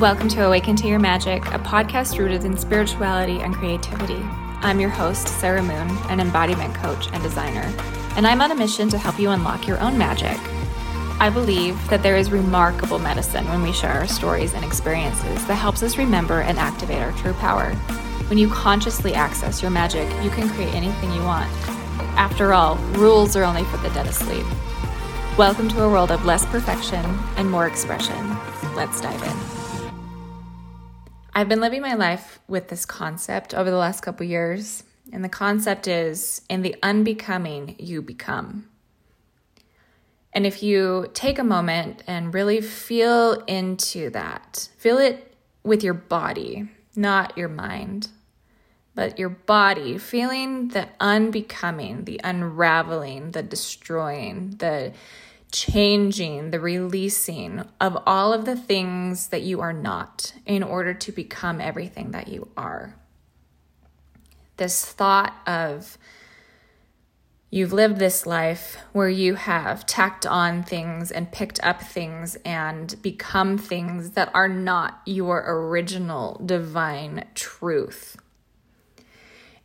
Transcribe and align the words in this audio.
Welcome 0.00 0.28
to 0.28 0.46
Awaken 0.46 0.76
to 0.76 0.86
Your 0.86 1.00
Magic, 1.00 1.44
a 1.46 1.58
podcast 1.58 2.20
rooted 2.20 2.44
in 2.44 2.56
spirituality 2.56 3.40
and 3.40 3.52
creativity. 3.52 4.22
I'm 4.60 4.78
your 4.78 4.90
host, 4.90 5.26
Sarah 5.26 5.60
Moon, 5.60 5.88
an 6.08 6.20
embodiment 6.20 6.72
coach 6.76 7.08
and 7.12 7.20
designer, 7.20 7.68
and 8.14 8.24
I'm 8.24 8.40
on 8.40 8.52
a 8.52 8.54
mission 8.54 8.88
to 8.90 8.96
help 8.96 9.18
you 9.18 9.30
unlock 9.30 9.66
your 9.66 9.80
own 9.80 9.98
magic. 9.98 10.38
I 11.18 11.30
believe 11.30 11.76
that 11.88 12.04
there 12.04 12.16
is 12.16 12.30
remarkable 12.30 13.00
medicine 13.00 13.44
when 13.48 13.60
we 13.60 13.72
share 13.72 13.90
our 13.90 14.06
stories 14.06 14.54
and 14.54 14.64
experiences 14.64 15.44
that 15.48 15.56
helps 15.56 15.82
us 15.82 15.98
remember 15.98 16.42
and 16.42 16.60
activate 16.60 17.02
our 17.02 17.10
true 17.14 17.34
power. 17.34 17.74
When 18.28 18.38
you 18.38 18.48
consciously 18.50 19.14
access 19.14 19.62
your 19.62 19.72
magic, 19.72 20.08
you 20.22 20.30
can 20.30 20.48
create 20.50 20.74
anything 20.74 21.12
you 21.12 21.24
want. 21.24 21.50
After 22.16 22.52
all, 22.52 22.76
rules 22.92 23.34
are 23.34 23.42
only 23.42 23.64
for 23.64 23.78
the 23.78 23.90
dead 23.90 24.06
asleep. 24.06 24.46
Welcome 25.36 25.68
to 25.70 25.82
a 25.82 25.90
world 25.90 26.12
of 26.12 26.24
less 26.24 26.46
perfection 26.46 27.04
and 27.36 27.50
more 27.50 27.66
expression. 27.66 28.36
Let's 28.76 29.00
dive 29.00 29.20
in. 29.24 29.57
I've 31.38 31.48
been 31.48 31.60
living 31.60 31.82
my 31.82 31.94
life 31.94 32.40
with 32.48 32.66
this 32.66 32.84
concept 32.84 33.54
over 33.54 33.70
the 33.70 33.76
last 33.76 34.00
couple 34.00 34.26
years, 34.26 34.82
and 35.12 35.22
the 35.22 35.28
concept 35.28 35.86
is 35.86 36.42
in 36.48 36.62
the 36.62 36.74
unbecoming, 36.82 37.76
you 37.78 38.02
become. 38.02 38.68
And 40.32 40.44
if 40.44 40.64
you 40.64 41.08
take 41.14 41.38
a 41.38 41.44
moment 41.44 42.02
and 42.08 42.34
really 42.34 42.60
feel 42.60 43.34
into 43.46 44.10
that, 44.10 44.68
feel 44.78 44.98
it 44.98 45.32
with 45.62 45.84
your 45.84 45.94
body, 45.94 46.70
not 46.96 47.38
your 47.38 47.48
mind, 47.48 48.08
but 48.96 49.16
your 49.16 49.28
body, 49.28 49.96
feeling 49.96 50.70
the 50.70 50.88
unbecoming, 50.98 52.02
the 52.02 52.20
unraveling, 52.24 53.30
the 53.30 53.44
destroying, 53.44 54.56
the 54.58 54.92
changing, 55.52 56.50
the 56.50 56.60
releasing 56.60 57.64
of 57.80 58.02
all 58.06 58.32
of 58.32 58.44
the 58.44 58.56
things 58.56 59.28
that 59.28 59.42
you 59.42 59.60
are 59.60 59.72
not 59.72 60.34
in 60.44 60.62
order 60.62 60.92
to 60.94 61.12
become 61.12 61.60
everything 61.60 62.10
that 62.10 62.28
you 62.28 62.48
are. 62.56 62.96
This 64.56 64.84
thought 64.84 65.34
of 65.46 65.96
you've 67.50 67.72
lived 67.72 67.98
this 67.98 68.26
life 68.26 68.76
where 68.92 69.08
you 69.08 69.34
have 69.34 69.86
tacked 69.86 70.26
on 70.26 70.62
things 70.62 71.10
and 71.10 71.32
picked 71.32 71.62
up 71.64 71.80
things 71.80 72.36
and 72.44 73.00
become 73.00 73.56
things 73.56 74.10
that 74.10 74.30
are 74.34 74.48
not 74.48 75.00
your 75.06 75.44
original 75.46 76.42
divine 76.44 77.24
truth. 77.34 78.16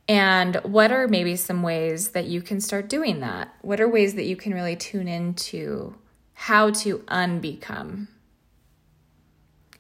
And 0.08 0.56
what 0.64 0.92
are 0.92 1.08
maybe 1.08 1.36
some 1.36 1.64
ways 1.64 2.10
that 2.10 2.26
you 2.26 2.42
can 2.42 2.60
start 2.60 2.90
doing 2.90 3.22
that? 3.22 3.56
What 3.62 3.80
are 3.80 3.88
ways 3.88 4.16
that 4.16 4.26
you 4.26 4.36
can 4.36 4.54
really 4.54 4.76
tune 4.76 5.08
into 5.08 5.96
how 6.34 6.72
to 6.72 7.00
unbecome? 7.00 8.08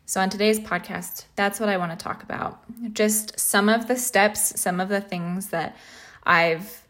So, 0.05 0.21
on 0.21 0.30
today's 0.30 0.59
podcast, 0.59 1.25
that's 1.35 1.59
what 1.59 1.69
I 1.69 1.77
want 1.77 1.97
to 1.97 2.02
talk 2.02 2.23
about. 2.23 2.61
Just 2.93 3.39
some 3.39 3.67
of 3.67 3.88
the 3.88 3.97
steps, 3.97 4.59
some 4.59 4.80
of 4.80 4.88
the 4.88 5.02
things 5.02 5.49
that 5.49 5.75
I've 6.23 6.83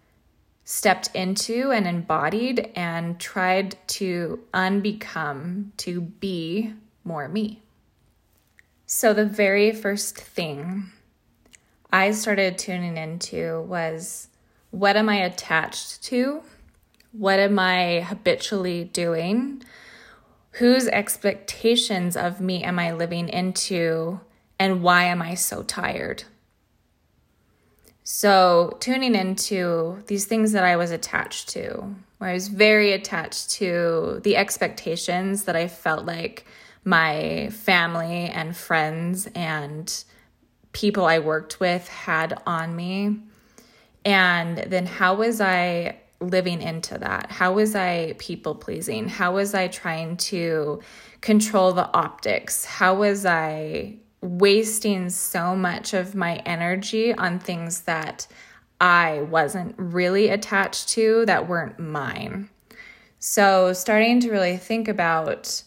stepped 0.66 1.10
into 1.14 1.72
and 1.72 1.88
embodied 1.88 2.72
and 2.76 3.20
tried 3.20 3.78
to 3.88 4.44
unbecome 4.54 5.76
to 5.78 6.02
be 6.02 6.74
more 7.04 7.28
me. 7.28 7.64
So, 8.86 9.14
the 9.14 9.26
very 9.26 9.72
first 9.72 10.18
thing 10.18 10.92
I 11.94 12.10
started 12.10 12.58
tuning 12.58 12.98
into 12.98 13.62
was 13.62 14.28
what 14.72 14.98
am 14.98 15.10
I 15.10 15.18
attached 15.18 16.02
to? 16.06 16.42
What 17.12 17.38
am 17.38 17.60
I 17.60 18.02
habitually 18.02 18.86
doing? 18.86 19.62
Whose 20.54 20.88
expectations 20.88 22.18
of 22.18 22.42
me 22.42 22.64
am 22.64 22.80
I 22.80 22.94
living 22.94 23.30
into? 23.30 24.20
And 24.58 24.82
why 24.82 25.04
am 25.04 25.22
I 25.22 25.36
so 25.36 25.62
tired? 25.62 26.24
So, 28.04 28.76
tuning 28.80 29.14
into 29.14 30.04
these 30.08 30.26
things 30.26 30.52
that 30.54 30.64
I 30.64 30.76
was 30.76 30.90
attached 30.90 31.50
to, 31.50 31.96
where 32.18 32.32
I 32.32 32.34
was 32.34 32.48
very 32.48 32.92
attached 32.92 33.52
to 33.52 34.20
the 34.24 34.36
expectations 34.36 35.44
that 35.44 35.56
I 35.56 35.68
felt 35.68 36.06
like 36.06 36.46
my 36.84 37.50
family 37.52 38.26
and 38.26 38.58
friends 38.58 39.28
and 39.36 40.04
people 40.74 41.06
I 41.06 41.20
worked 41.20 41.60
with 41.60 41.88
had 41.88 42.42
on 42.46 42.76
me. 42.76 43.20
And 44.04 44.58
then 44.58 44.86
how 44.86 45.16
was 45.16 45.40
I 45.40 46.00
living 46.20 46.62
into 46.62 46.98
that? 46.98 47.32
How 47.32 47.54
was 47.54 47.76
I 47.76 48.16
people 48.18 48.56
pleasing? 48.56 49.08
How 49.08 49.34
was 49.34 49.54
I 49.54 49.68
trying 49.68 50.18
to 50.18 50.82
control 51.22 51.74
the 51.74 51.92
optics? 51.94 52.66
How 52.66 52.96
was 52.96 53.26
I 53.26 53.96
wasting 54.22 55.10
so 55.10 55.56
much 55.56 55.94
of 55.94 56.16
my 56.16 56.38
energy 56.46 57.14
on 57.14 57.40
things 57.40 57.82
that 57.82 58.28
I 58.82 59.22
wasn't 59.22 59.76
really 59.78 60.30
attached 60.30 60.90
to 60.90 61.26
that 61.26 61.48
weren't 61.48 61.80
mine? 61.80 62.50
So, 63.20 63.72
starting 63.72 64.20
to 64.22 64.32
really 64.32 64.58
think 64.58 64.90
about 64.90 65.64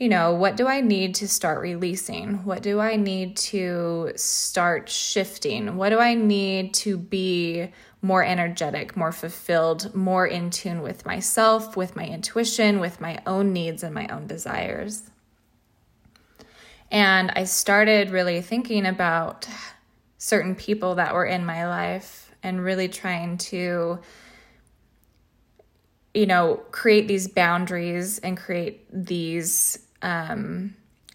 you 0.00 0.08
know, 0.08 0.32
what 0.32 0.56
do 0.56 0.66
I 0.66 0.80
need 0.80 1.14
to 1.16 1.28
start 1.28 1.60
releasing? 1.60 2.42
What 2.46 2.62
do 2.62 2.80
I 2.80 2.96
need 2.96 3.36
to 3.36 4.12
start 4.16 4.88
shifting? 4.88 5.76
What 5.76 5.90
do 5.90 5.98
I 5.98 6.14
need 6.14 6.72
to 6.74 6.96
be 6.96 7.70
more 8.00 8.24
energetic, 8.24 8.96
more 8.96 9.12
fulfilled, 9.12 9.94
more 9.94 10.26
in 10.26 10.48
tune 10.48 10.80
with 10.80 11.04
myself, 11.04 11.76
with 11.76 11.96
my 11.96 12.06
intuition, 12.06 12.80
with 12.80 12.98
my 12.98 13.20
own 13.26 13.52
needs 13.52 13.82
and 13.82 13.94
my 13.94 14.08
own 14.08 14.26
desires? 14.26 15.02
And 16.90 17.30
I 17.36 17.44
started 17.44 18.08
really 18.08 18.40
thinking 18.40 18.86
about 18.86 19.46
certain 20.16 20.54
people 20.54 20.94
that 20.94 21.12
were 21.12 21.26
in 21.26 21.44
my 21.44 21.66
life 21.66 22.34
and 22.42 22.64
really 22.64 22.88
trying 22.88 23.36
to 23.36 23.98
you 26.14 26.26
know 26.26 26.56
create 26.72 27.06
these 27.06 27.28
boundaries 27.28 28.18
and 28.18 28.36
create 28.36 28.86
these 28.90 29.78
um, 30.02 30.74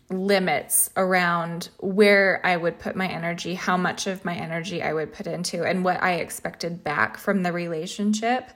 limits 0.09 0.89
around 0.95 1.69
where 1.79 2.39
I 2.43 2.57
would 2.57 2.79
put 2.79 2.95
my 2.95 3.07
energy, 3.07 3.55
how 3.55 3.77
much 3.77 4.07
of 4.07 4.23
my 4.23 4.35
energy 4.35 4.83
I 4.83 4.93
would 4.93 5.13
put 5.13 5.27
into, 5.27 5.63
and 5.63 5.83
what 5.83 6.01
I 6.01 6.15
expected 6.15 6.83
back 6.83 7.17
from 7.17 7.43
the 7.43 7.51
relationship. 7.51 8.51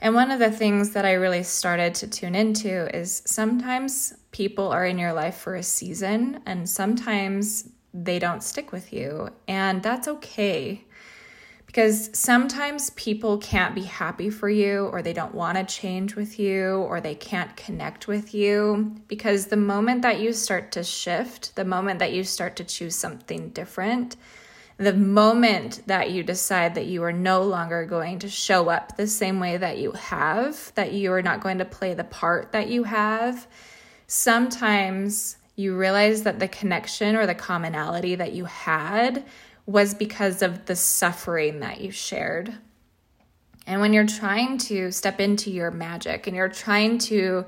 And 0.00 0.14
one 0.14 0.30
of 0.30 0.38
the 0.38 0.50
things 0.50 0.90
that 0.90 1.04
I 1.04 1.12
really 1.14 1.42
started 1.42 1.94
to 1.96 2.06
tune 2.06 2.34
into 2.34 2.94
is 2.96 3.22
sometimes 3.26 4.14
people 4.30 4.68
are 4.68 4.84
in 4.84 4.98
your 4.98 5.12
life 5.12 5.36
for 5.36 5.54
a 5.54 5.62
season, 5.62 6.40
and 6.46 6.68
sometimes 6.68 7.68
they 7.92 8.18
don't 8.18 8.42
stick 8.42 8.72
with 8.72 8.92
you, 8.92 9.30
and 9.48 9.82
that's 9.82 10.08
okay 10.08 10.85
because 11.76 12.08
sometimes 12.14 12.88
people 12.96 13.36
can't 13.36 13.74
be 13.74 13.82
happy 13.82 14.30
for 14.30 14.48
you 14.48 14.86
or 14.86 15.02
they 15.02 15.12
don't 15.12 15.34
want 15.34 15.58
to 15.58 15.64
change 15.64 16.16
with 16.16 16.38
you 16.38 16.76
or 16.76 17.02
they 17.02 17.14
can't 17.14 17.54
connect 17.54 18.08
with 18.08 18.32
you 18.32 18.96
because 19.08 19.48
the 19.48 19.58
moment 19.58 20.00
that 20.00 20.18
you 20.18 20.32
start 20.32 20.72
to 20.72 20.82
shift, 20.82 21.54
the 21.54 21.66
moment 21.66 21.98
that 21.98 22.14
you 22.14 22.24
start 22.24 22.56
to 22.56 22.64
choose 22.64 22.96
something 22.96 23.50
different, 23.50 24.16
the 24.78 24.94
moment 24.94 25.82
that 25.86 26.10
you 26.10 26.22
decide 26.22 26.76
that 26.76 26.86
you 26.86 27.02
are 27.02 27.12
no 27.12 27.42
longer 27.42 27.84
going 27.84 28.20
to 28.20 28.28
show 28.30 28.70
up 28.70 28.96
the 28.96 29.06
same 29.06 29.38
way 29.38 29.58
that 29.58 29.76
you 29.76 29.92
have, 29.92 30.72
that 30.76 30.94
you 30.94 31.12
are 31.12 31.20
not 31.20 31.42
going 31.42 31.58
to 31.58 31.66
play 31.66 31.92
the 31.92 32.04
part 32.04 32.52
that 32.52 32.70
you 32.70 32.84
have, 32.84 33.46
sometimes 34.06 35.36
you 35.56 35.76
realize 35.76 36.22
that 36.22 36.38
the 36.38 36.48
connection 36.48 37.16
or 37.16 37.26
the 37.26 37.34
commonality 37.34 38.14
that 38.14 38.32
you 38.32 38.46
had 38.46 39.24
was 39.66 39.94
because 39.94 40.42
of 40.42 40.66
the 40.66 40.76
suffering 40.76 41.60
that 41.60 41.80
you 41.80 41.90
shared. 41.90 42.54
And 43.66 43.80
when 43.80 43.92
you're 43.92 44.06
trying 44.06 44.58
to 44.58 44.92
step 44.92 45.20
into 45.20 45.50
your 45.50 45.72
magic 45.72 46.26
and 46.26 46.36
you're 46.36 46.48
trying 46.48 46.98
to 46.98 47.44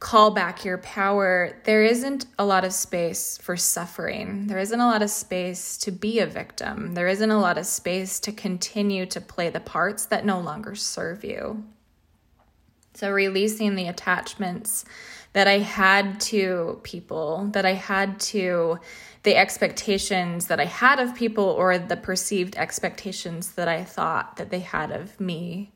call 0.00 0.30
back 0.30 0.64
your 0.64 0.78
power, 0.78 1.60
there 1.64 1.84
isn't 1.84 2.26
a 2.38 2.44
lot 2.44 2.64
of 2.64 2.72
space 2.72 3.36
for 3.38 3.56
suffering. 3.56 4.46
There 4.46 4.58
isn't 4.58 4.80
a 4.80 4.86
lot 4.86 5.02
of 5.02 5.10
space 5.10 5.76
to 5.78 5.90
be 5.90 6.20
a 6.20 6.26
victim. 6.26 6.94
There 6.94 7.08
isn't 7.08 7.30
a 7.30 7.40
lot 7.40 7.58
of 7.58 7.66
space 7.66 8.20
to 8.20 8.32
continue 8.32 9.06
to 9.06 9.20
play 9.20 9.50
the 9.50 9.60
parts 9.60 10.06
that 10.06 10.24
no 10.24 10.40
longer 10.40 10.74
serve 10.74 11.24
you. 11.24 11.64
So, 12.94 13.10
releasing 13.10 13.74
the 13.74 13.88
attachments 13.88 14.84
that 15.32 15.46
I 15.46 15.58
had 15.58 16.20
to 16.22 16.80
people, 16.82 17.48
that 17.52 17.66
I 17.66 17.74
had 17.74 18.18
to 18.20 18.78
the 19.22 19.36
expectations 19.36 20.46
that 20.46 20.60
I 20.60 20.64
had 20.64 20.98
of 21.00 21.14
people 21.14 21.44
or 21.44 21.78
the 21.78 21.96
perceived 21.96 22.56
expectations 22.56 23.52
that 23.52 23.68
I 23.68 23.84
thought 23.84 24.36
that 24.36 24.50
they 24.50 24.60
had 24.60 24.90
of 24.90 25.18
me. 25.20 25.72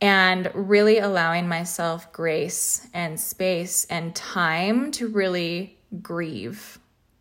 And 0.00 0.50
really 0.54 0.98
allowing 0.98 1.46
myself 1.46 2.10
grace 2.12 2.88
and 2.94 3.20
space 3.20 3.84
and 3.86 4.14
time 4.14 4.92
to 4.92 5.08
really 5.08 5.78
grieve. 6.00 6.78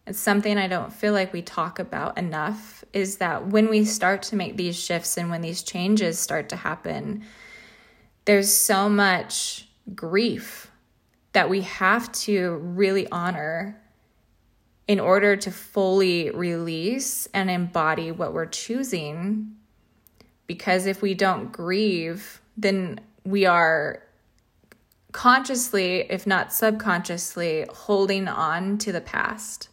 It's 0.08 0.20
something 0.20 0.58
I 0.58 0.68
don't 0.68 0.94
feel 0.94 1.14
like 1.14 1.34
we 1.34 1.42
talk 1.42 1.80
about 1.80 2.18
enough 2.18 2.84
is 2.94 3.18
that 3.18 3.48
when 3.48 3.70
we 3.70 3.86
start 3.86 4.22
to 4.24 4.36
make 4.36 4.56
these 4.56 4.82
shifts 4.82 5.18
and 5.18 5.30
when 5.30 5.42
these 5.42 5.62
changes 5.62 6.18
start 6.18 6.50
to 6.50 6.56
happen, 6.56 7.24
there's 8.26 8.52
so 8.52 8.90
much 8.90 9.68
grief 9.94 10.72
that 11.34 11.50
we 11.50 11.62
have 11.62 12.12
to 12.12 12.56
really 12.58 13.10
honor 13.12 13.80
in 14.90 15.00
order 15.00 15.36
to 15.36 15.52
fully 15.52 16.32
release 16.32 17.28
and 17.32 17.52
embody 17.52 18.12
what 18.12 18.34
we're 18.34 18.48
choosing. 18.48 19.56
Because 20.48 20.88
if 20.88 21.04
we 21.04 21.14
don't 21.14 21.52
grieve, 21.52 22.42
then 22.58 23.00
we 23.24 23.46
are 23.46 24.02
consciously, 25.12 26.08
if 26.10 26.26
not 26.26 26.52
subconsciously, 26.52 27.68
holding 27.70 28.28
on 28.28 28.80
to 28.80 28.92
the 28.92 29.00
past. 29.00 29.70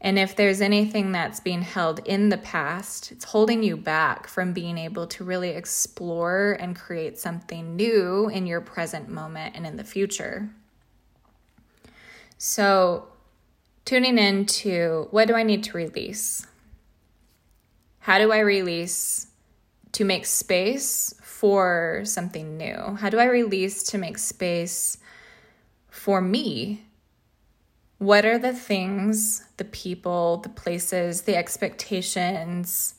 And 0.00 0.16
if 0.16 0.36
there's 0.36 0.60
anything 0.60 1.10
that's 1.10 1.40
being 1.40 1.62
held 1.62 1.98
in 2.06 2.28
the 2.28 2.38
past, 2.38 3.10
it's 3.10 3.24
holding 3.24 3.64
you 3.64 3.76
back 3.76 4.28
from 4.28 4.52
being 4.52 4.78
able 4.78 5.08
to 5.08 5.24
really 5.24 5.50
explore 5.50 6.56
and 6.60 6.76
create 6.76 7.18
something 7.18 7.74
new 7.74 8.28
in 8.28 8.46
your 8.46 8.60
present 8.60 9.08
moment 9.08 9.56
and 9.56 9.66
in 9.66 9.76
the 9.76 9.82
future. 9.82 10.48
So, 12.38 13.08
tuning 13.86 14.18
into 14.18 15.06
what 15.12 15.28
do 15.28 15.34
I 15.34 15.44
need 15.44 15.62
to 15.64 15.76
release? 15.76 16.44
How 18.00 18.18
do 18.18 18.32
I 18.32 18.40
release 18.40 19.28
to 19.92 20.04
make 20.04 20.26
space 20.26 21.14
for 21.22 22.02
something 22.04 22.58
new? 22.58 22.96
How 23.00 23.08
do 23.08 23.18
I 23.18 23.26
release 23.26 23.84
to 23.84 23.98
make 23.98 24.18
space 24.18 24.98
for 25.88 26.20
me? 26.20 26.82
What 27.98 28.26
are 28.26 28.38
the 28.38 28.52
things, 28.52 29.44
the 29.56 29.64
people, 29.64 30.38
the 30.38 30.48
places, 30.48 31.22
the 31.22 31.36
expectations, 31.36 32.96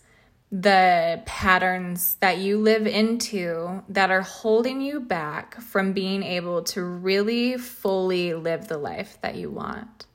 the 0.50 1.22
patterns 1.26 2.16
that 2.22 2.38
you 2.38 2.58
live 2.58 2.88
into 2.88 3.84
that 3.90 4.10
are 4.10 4.22
holding 4.22 4.80
you 4.80 5.02
back 5.02 5.60
from 5.60 5.92
being 5.92 6.24
able 6.24 6.64
to 6.64 6.82
really 6.82 7.58
fully 7.58 8.34
live 8.34 8.70
the 8.70 8.78
life 8.78 9.18
that 9.22 9.36
you 9.36 9.52
want? 9.52 10.07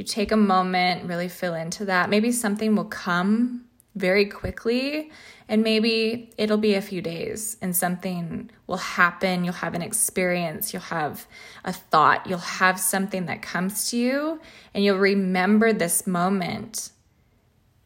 You 0.00 0.04
take 0.04 0.32
a 0.32 0.36
moment, 0.38 1.06
really 1.10 1.28
fill 1.28 1.52
into 1.52 1.84
that, 1.84 2.08
maybe 2.08 2.32
something 2.32 2.74
will 2.74 2.86
come 2.86 3.66
very 3.94 4.24
quickly 4.24 5.10
and 5.46 5.62
maybe 5.62 6.32
it'll 6.38 6.56
be 6.56 6.72
a 6.72 6.80
few 6.80 7.02
days 7.02 7.58
and 7.60 7.76
something 7.76 8.50
will 8.66 8.78
happen. 8.78 9.44
You'll 9.44 9.52
have 9.52 9.74
an 9.74 9.82
experience. 9.82 10.72
You'll 10.72 10.80
have 10.84 11.26
a 11.66 11.72
thought. 11.74 12.26
You'll 12.26 12.38
have 12.38 12.80
something 12.80 13.26
that 13.26 13.42
comes 13.42 13.90
to 13.90 13.98
you 13.98 14.40
and 14.72 14.82
you'll 14.82 14.96
remember 14.96 15.70
this 15.74 16.06
moment. 16.06 16.92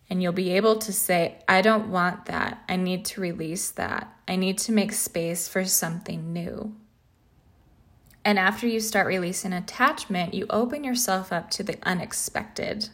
And 0.08 0.22
you'll 0.22 0.32
be 0.32 0.52
able 0.52 0.76
to 0.76 0.92
say 0.92 1.42
i 1.48 1.62
don't 1.62 1.88
want 1.90 2.26
that. 2.26 2.62
I 2.68 2.76
need 2.76 3.06
to 3.06 3.22
release 3.22 3.72
that. 3.72 4.16
I 4.28 4.36
need 4.36 4.58
to 4.58 4.70
make 4.70 4.92
space 4.92 5.48
for 5.48 5.64
something 5.64 6.32
new 6.32 6.76
and 8.24 8.38
after 8.38 8.66
you 8.66 8.80
start 8.80 9.06
releasing 9.06 9.52
attachment, 9.52 10.34
you 10.34 10.46
open 10.48 10.82
yourself 10.82 11.32
up 11.32 11.50
to 11.50 11.62
the 11.62 11.78
unexpected. 11.82 12.88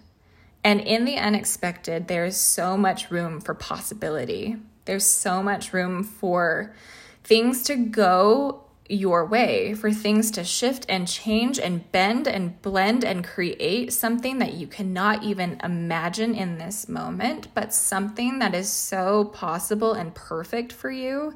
And 0.64 0.80
in 0.80 1.04
the 1.04 1.16
unexpected, 1.16 2.08
there's 2.08 2.36
so 2.36 2.76
much 2.76 3.10
room 3.10 3.40
for 3.40 3.54
possibility. 3.54 4.56
There's 4.84 5.06
so 5.06 5.42
much 5.42 5.72
room 5.72 6.02
for 6.02 6.74
things 7.22 7.62
to 7.64 7.76
go 7.76 8.64
your 8.88 9.24
way, 9.24 9.72
for 9.72 9.92
things 9.92 10.32
to 10.32 10.42
shift 10.42 10.84
and 10.88 11.06
change 11.06 11.60
and 11.60 11.90
bend 11.92 12.26
and 12.26 12.60
blend 12.60 13.04
and 13.04 13.24
create 13.24 13.92
something 13.92 14.38
that 14.38 14.54
you 14.54 14.66
cannot 14.66 15.22
even 15.22 15.60
imagine 15.62 16.34
in 16.34 16.58
this 16.58 16.88
moment, 16.88 17.46
but 17.54 17.72
something 17.72 18.40
that 18.40 18.52
is 18.52 18.68
so 18.68 19.26
possible 19.26 19.92
and 19.92 20.12
perfect 20.14 20.72
for 20.72 20.90
you 20.90 21.32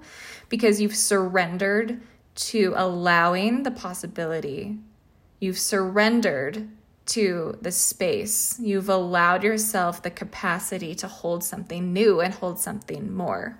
because 0.48 0.80
you've 0.80 0.96
surrendered 0.96 2.00
to 2.34 2.74
allowing 2.76 3.62
the 3.62 3.70
possibility. 3.70 4.78
You've 5.40 5.58
surrendered 5.58 6.68
to 7.06 7.58
the 7.60 7.70
space. 7.70 8.58
You've 8.58 8.88
allowed 8.88 9.44
yourself 9.44 10.02
the 10.02 10.10
capacity 10.10 10.94
to 10.96 11.08
hold 11.08 11.44
something 11.44 11.92
new 11.92 12.20
and 12.20 12.32
hold 12.34 12.58
something 12.58 13.14
more. 13.14 13.58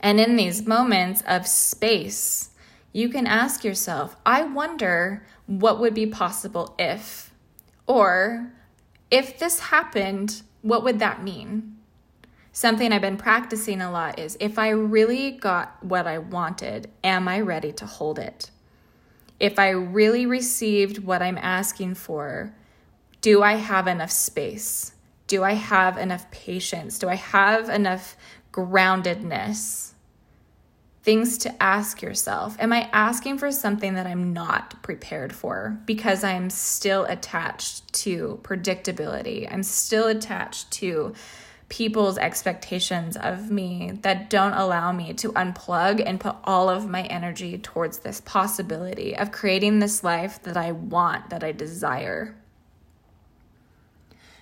And 0.00 0.20
in 0.20 0.36
these 0.36 0.66
moments 0.66 1.22
of 1.26 1.46
space, 1.46 2.50
you 2.92 3.08
can 3.08 3.26
ask 3.26 3.64
yourself, 3.64 4.16
I 4.26 4.42
wonder 4.42 5.26
what 5.46 5.80
would 5.80 5.94
be 5.94 6.06
possible 6.06 6.74
if, 6.78 7.32
or 7.86 8.52
if 9.10 9.38
this 9.38 9.60
happened, 9.60 10.42
what 10.62 10.84
would 10.84 10.98
that 10.98 11.22
mean? 11.22 11.73
Something 12.54 12.90
I've 12.90 13.02
been 13.02 13.18
practicing 13.18 13.82
a 13.82 13.90
lot 13.90 14.18
is 14.18 14.38
if 14.40 14.58
I 14.58 14.70
really 14.70 15.32
got 15.32 15.84
what 15.84 16.06
I 16.06 16.16
wanted, 16.16 16.90
am 17.02 17.28
I 17.28 17.40
ready 17.40 17.72
to 17.72 17.84
hold 17.84 18.18
it? 18.18 18.50
if 19.40 19.58
I 19.58 19.70
really 19.70 20.26
received 20.26 20.98
what 21.04 21.22
I'm 21.22 21.38
asking 21.38 21.94
for, 21.96 22.54
do 23.20 23.42
I 23.42 23.54
have 23.54 23.86
enough 23.86 24.10
space? 24.10 24.92
Do 25.26 25.42
I 25.42 25.54
have 25.54 25.98
enough 25.98 26.30
patience? 26.30 26.98
Do 26.98 27.08
I 27.08 27.16
have 27.16 27.68
enough 27.68 28.16
groundedness? 28.52 29.92
Things 31.02 31.36
to 31.38 31.62
ask 31.62 32.00
yourself. 32.00 32.56
Am 32.58 32.72
I 32.72 32.88
asking 32.92 33.38
for 33.38 33.52
something 33.52 33.94
that 33.94 34.06
I'm 34.06 34.32
not 34.32 34.82
prepared 34.82 35.34
for 35.34 35.78
because 35.84 36.24
I'm 36.24 36.48
still 36.48 37.04
attached 37.04 37.92
to 38.04 38.40
predictability? 38.42 39.50
I'm 39.52 39.62
still 39.62 40.06
attached 40.06 40.70
to 40.72 41.14
people's 41.68 42.18
expectations 42.18 43.16
of 43.16 43.50
me 43.50 43.92
that 44.02 44.28
don't 44.28 44.52
allow 44.52 44.92
me 44.92 45.12
to 45.14 45.32
unplug 45.32 46.02
and 46.04 46.20
put 46.20 46.36
all 46.44 46.68
of 46.68 46.88
my 46.88 47.02
energy 47.04 47.58
towards 47.58 47.98
this 47.98 48.20
possibility 48.20 49.16
of 49.16 49.32
creating 49.32 49.78
this 49.78 50.04
life 50.04 50.42
that 50.42 50.56
I 50.56 50.72
want, 50.72 51.30
that 51.30 51.42
I 51.42 51.52
desire. 51.52 52.36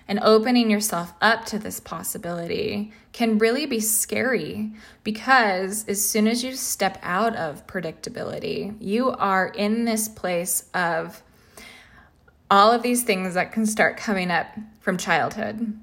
And 0.05 0.19
opening 0.21 0.69
yourself 0.69 1.13
up 1.21 1.45
to 1.45 1.57
this 1.57 1.79
possibility 1.79 2.91
can 3.13 3.37
really 3.37 3.65
be 3.65 3.79
scary 3.79 4.71
because 5.03 5.85
as 5.87 6.05
soon 6.05 6.27
as 6.27 6.43
you 6.43 6.55
step 6.55 6.99
out 7.01 7.35
of 7.37 7.65
predictability, 7.67 8.75
you 8.81 9.11
are 9.11 9.47
in 9.47 9.85
this 9.85 10.09
place 10.09 10.65
of 10.73 11.23
all 12.51 12.71
of 12.71 12.83
these 12.83 13.03
things 13.03 13.33
that 13.35 13.53
can 13.53 13.65
start 13.65 13.95
coming 13.95 14.29
up 14.29 14.47
from 14.81 14.97
childhood 14.97 15.73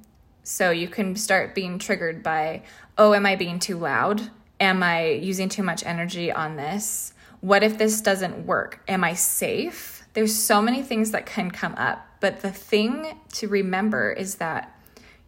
so 0.50 0.72
you 0.72 0.88
can 0.88 1.14
start 1.14 1.54
being 1.54 1.78
triggered 1.78 2.24
by, 2.24 2.62
oh, 2.98 3.14
am 3.14 3.24
I 3.24 3.36
being 3.36 3.60
too 3.60 3.78
loud? 3.78 4.30
Am 4.58 4.82
I 4.82 5.10
using 5.10 5.48
too 5.48 5.62
much 5.62 5.86
energy 5.86 6.32
on 6.32 6.56
this? 6.56 7.14
What 7.40 7.62
if 7.62 7.78
this 7.78 8.00
doesn't 8.00 8.46
work? 8.46 8.82
Am 8.88 9.04
I 9.04 9.14
safe? 9.14 10.04
There's 10.12 10.34
so 10.34 10.60
many 10.60 10.82
things 10.82 11.12
that 11.12 11.24
can 11.24 11.52
come 11.52 11.76
up. 11.76 12.04
But 12.18 12.40
the 12.40 12.50
thing 12.50 13.16
to 13.34 13.46
remember 13.46 14.10
is 14.10 14.34
that 14.34 14.76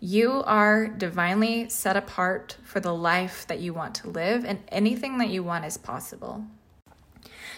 you 0.01 0.43
are 0.45 0.89
divinely 0.89 1.69
set 1.69 1.97
apart 1.97 2.57
for 2.65 2.81
the 2.81 2.93
life 2.93 3.47
that 3.47 3.61
you 3.61 3.73
want 3.73 3.95
to 3.95 4.11
live, 4.11 4.45
and 4.45 4.59
anything 4.69 5.19
that 5.19 5.29
you 5.29 5.45
want 5.45 5.65
is 5.65 5.77
possible. 5.77 6.45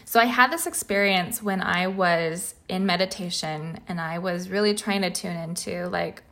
So, 0.05 0.21
I 0.21 0.27
had 0.27 0.53
this 0.53 0.67
experience 0.67 1.43
when 1.43 1.63
I 1.63 1.87
was 1.87 2.55
in 2.69 2.85
meditation 2.85 3.81
and 3.89 3.99
I 3.99 4.19
was 4.19 4.51
really 4.51 4.75
trying 4.75 5.01
to 5.01 5.11
tune 5.11 5.39
into 5.39 5.89
like, 5.89 6.23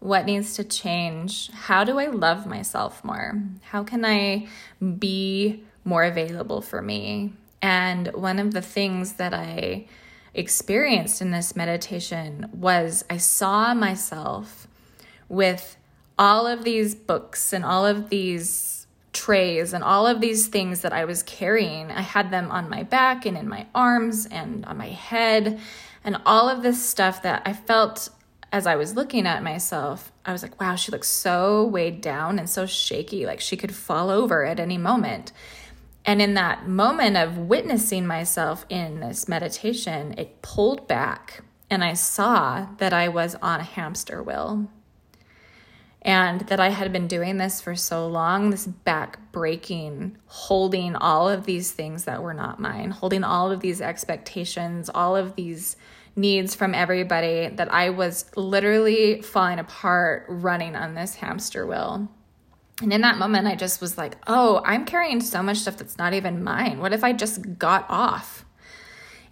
what 0.00 0.26
needs 0.26 0.54
to 0.54 0.64
change? 0.64 1.50
How 1.52 1.84
do 1.84 1.98
I 1.98 2.06
love 2.06 2.46
myself 2.46 3.04
more? 3.04 3.40
How 3.62 3.84
can 3.84 4.04
I 4.04 4.48
be 4.98 5.62
more 5.84 6.04
available 6.04 6.62
for 6.62 6.82
me? 6.82 7.34
And 7.62 8.08
one 8.14 8.38
of 8.38 8.52
the 8.52 8.62
things 8.62 9.14
that 9.14 9.34
I 9.34 9.86
experienced 10.32 11.20
in 11.20 11.30
this 11.30 11.54
meditation 11.54 12.48
was 12.52 13.04
I 13.10 13.18
saw 13.18 13.74
myself 13.74 14.66
with 15.28 15.76
all 16.18 16.46
of 16.46 16.64
these 16.64 16.94
books 16.94 17.52
and 17.52 17.64
all 17.64 17.86
of 17.86 18.08
these 18.08 18.86
trays 19.12 19.72
and 19.72 19.82
all 19.82 20.06
of 20.06 20.20
these 20.20 20.46
things 20.48 20.82
that 20.82 20.92
I 20.92 21.04
was 21.04 21.22
carrying. 21.22 21.90
I 21.90 22.00
had 22.02 22.30
them 22.30 22.50
on 22.50 22.70
my 22.70 22.84
back 22.84 23.26
and 23.26 23.36
in 23.36 23.48
my 23.48 23.66
arms 23.74 24.26
and 24.26 24.64
on 24.64 24.78
my 24.78 24.88
head, 24.88 25.58
and 26.04 26.16
all 26.24 26.48
of 26.48 26.62
this 26.62 26.82
stuff 26.82 27.22
that 27.22 27.42
I 27.44 27.52
felt 27.52 28.08
as 28.52 28.66
I 28.66 28.76
was 28.76 28.96
looking 28.96 29.26
at 29.26 29.42
myself, 29.42 30.12
I 30.24 30.32
was 30.32 30.42
like, 30.42 30.60
wow, 30.60 30.74
she 30.74 30.90
looks 30.90 31.08
so 31.08 31.64
weighed 31.64 32.00
down 32.00 32.38
and 32.38 32.48
so 32.48 32.66
shaky, 32.66 33.26
like 33.26 33.40
she 33.40 33.56
could 33.56 33.74
fall 33.74 34.10
over 34.10 34.44
at 34.44 34.58
any 34.58 34.78
moment. 34.78 35.32
And 36.04 36.20
in 36.20 36.34
that 36.34 36.66
moment 36.66 37.16
of 37.16 37.38
witnessing 37.38 38.06
myself 38.06 38.64
in 38.68 39.00
this 39.00 39.28
meditation, 39.28 40.14
it 40.18 40.42
pulled 40.42 40.88
back 40.88 41.42
and 41.68 41.84
I 41.84 41.92
saw 41.92 42.66
that 42.78 42.92
I 42.92 43.08
was 43.08 43.36
on 43.36 43.60
a 43.60 43.64
hamster 43.64 44.22
wheel 44.22 44.68
and 46.02 46.40
that 46.42 46.58
I 46.58 46.70
had 46.70 46.92
been 46.92 47.06
doing 47.06 47.36
this 47.36 47.60
for 47.60 47.76
so 47.76 48.08
long, 48.08 48.50
this 48.50 48.66
back 48.66 49.32
breaking, 49.32 50.16
holding 50.26 50.96
all 50.96 51.28
of 51.28 51.44
these 51.44 51.70
things 51.70 52.04
that 52.04 52.22
were 52.22 52.34
not 52.34 52.58
mine, 52.58 52.90
holding 52.90 53.22
all 53.22 53.52
of 53.52 53.60
these 53.60 53.80
expectations, 53.80 54.90
all 54.92 55.14
of 55.14 55.36
these 55.36 55.76
needs 56.16 56.54
from 56.54 56.74
everybody 56.74 57.48
that 57.48 57.72
I 57.72 57.90
was 57.90 58.24
literally 58.36 59.22
falling 59.22 59.58
apart 59.58 60.26
running 60.28 60.76
on 60.76 60.94
this 60.94 61.14
hamster 61.14 61.66
wheel. 61.66 62.08
And 62.82 62.92
in 62.92 63.02
that 63.02 63.18
moment, 63.18 63.46
I 63.46 63.56
just 63.56 63.80
was 63.80 63.98
like, 63.98 64.16
oh, 64.26 64.62
I'm 64.64 64.84
carrying 64.84 65.20
so 65.20 65.42
much 65.42 65.58
stuff 65.58 65.76
that's 65.76 65.98
not 65.98 66.14
even 66.14 66.42
mine. 66.42 66.80
What 66.80 66.92
if 66.92 67.04
I 67.04 67.12
just 67.12 67.58
got 67.58 67.84
off? 67.88 68.44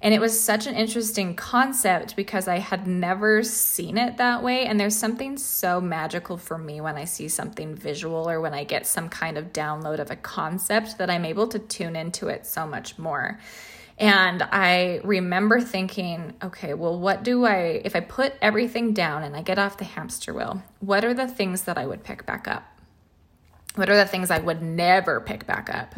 And 0.00 0.14
it 0.14 0.20
was 0.20 0.38
such 0.38 0.68
an 0.68 0.76
interesting 0.76 1.35
concept 1.35 2.14
because 2.14 2.47
I 2.47 2.58
had 2.58 2.87
never 2.87 3.42
seen 3.42 3.99
it 3.99 4.18
that 4.18 4.44
way. 4.44 4.64
And 4.66 4.78
there's 4.78 4.94
something 4.94 5.37
so 5.37 5.80
magical 5.80 6.37
for 6.37 6.56
me 6.56 6.80
when 6.80 6.97
I 6.97 7.04
see 7.04 7.28
something 7.28 7.75
visual 7.75 8.28
or 8.28 8.40
when 8.40 8.54
I 8.54 8.62
get 8.62 8.87
some 8.87 9.08
kind 9.08 9.37
of 9.37 9.52
download 9.52 9.99
of 9.99 10.12
a 10.12 10.16
concept 10.16 10.99
that 10.99 11.11
I'm 11.11 11.25
able 11.25 11.49
to 11.49 11.58
tune 11.58 11.97
into 11.97 12.28
it 12.28 12.47
so 12.47 12.64
much 12.64 12.97
more. 12.97 13.40
And 13.99 14.43
I 14.43 15.00
remember 15.02 15.61
thinking, 15.61 16.35
okay, 16.43 16.73
well, 16.73 16.97
what 16.97 17.25
do 17.25 17.45
I, 17.45 17.83
if 17.85 17.97
I 17.97 18.00
put 18.00 18.35
everything 18.40 18.95
down 18.95 19.25
and 19.25 19.35
I 19.35 19.43
get 19.43 19.59
off 19.59 19.76
the 19.76 19.85
hamster 19.85 20.33
wheel, 20.33 20.62
what 20.78 21.05
are 21.05 21.14
the 21.14 21.26
things 21.26 21.62
that 21.62 21.76
I 21.76 21.85
would 21.85 22.05
pick 22.05 22.25
back 22.25 22.47
up? 22.47 22.64
What 23.75 23.90
are 23.90 23.97
the 23.97 24.07
things 24.07 24.31
I 24.31 24.38
would 24.38 24.62
never 24.62 25.21
pick 25.21 25.47
back 25.47 25.69
up? 25.69 25.97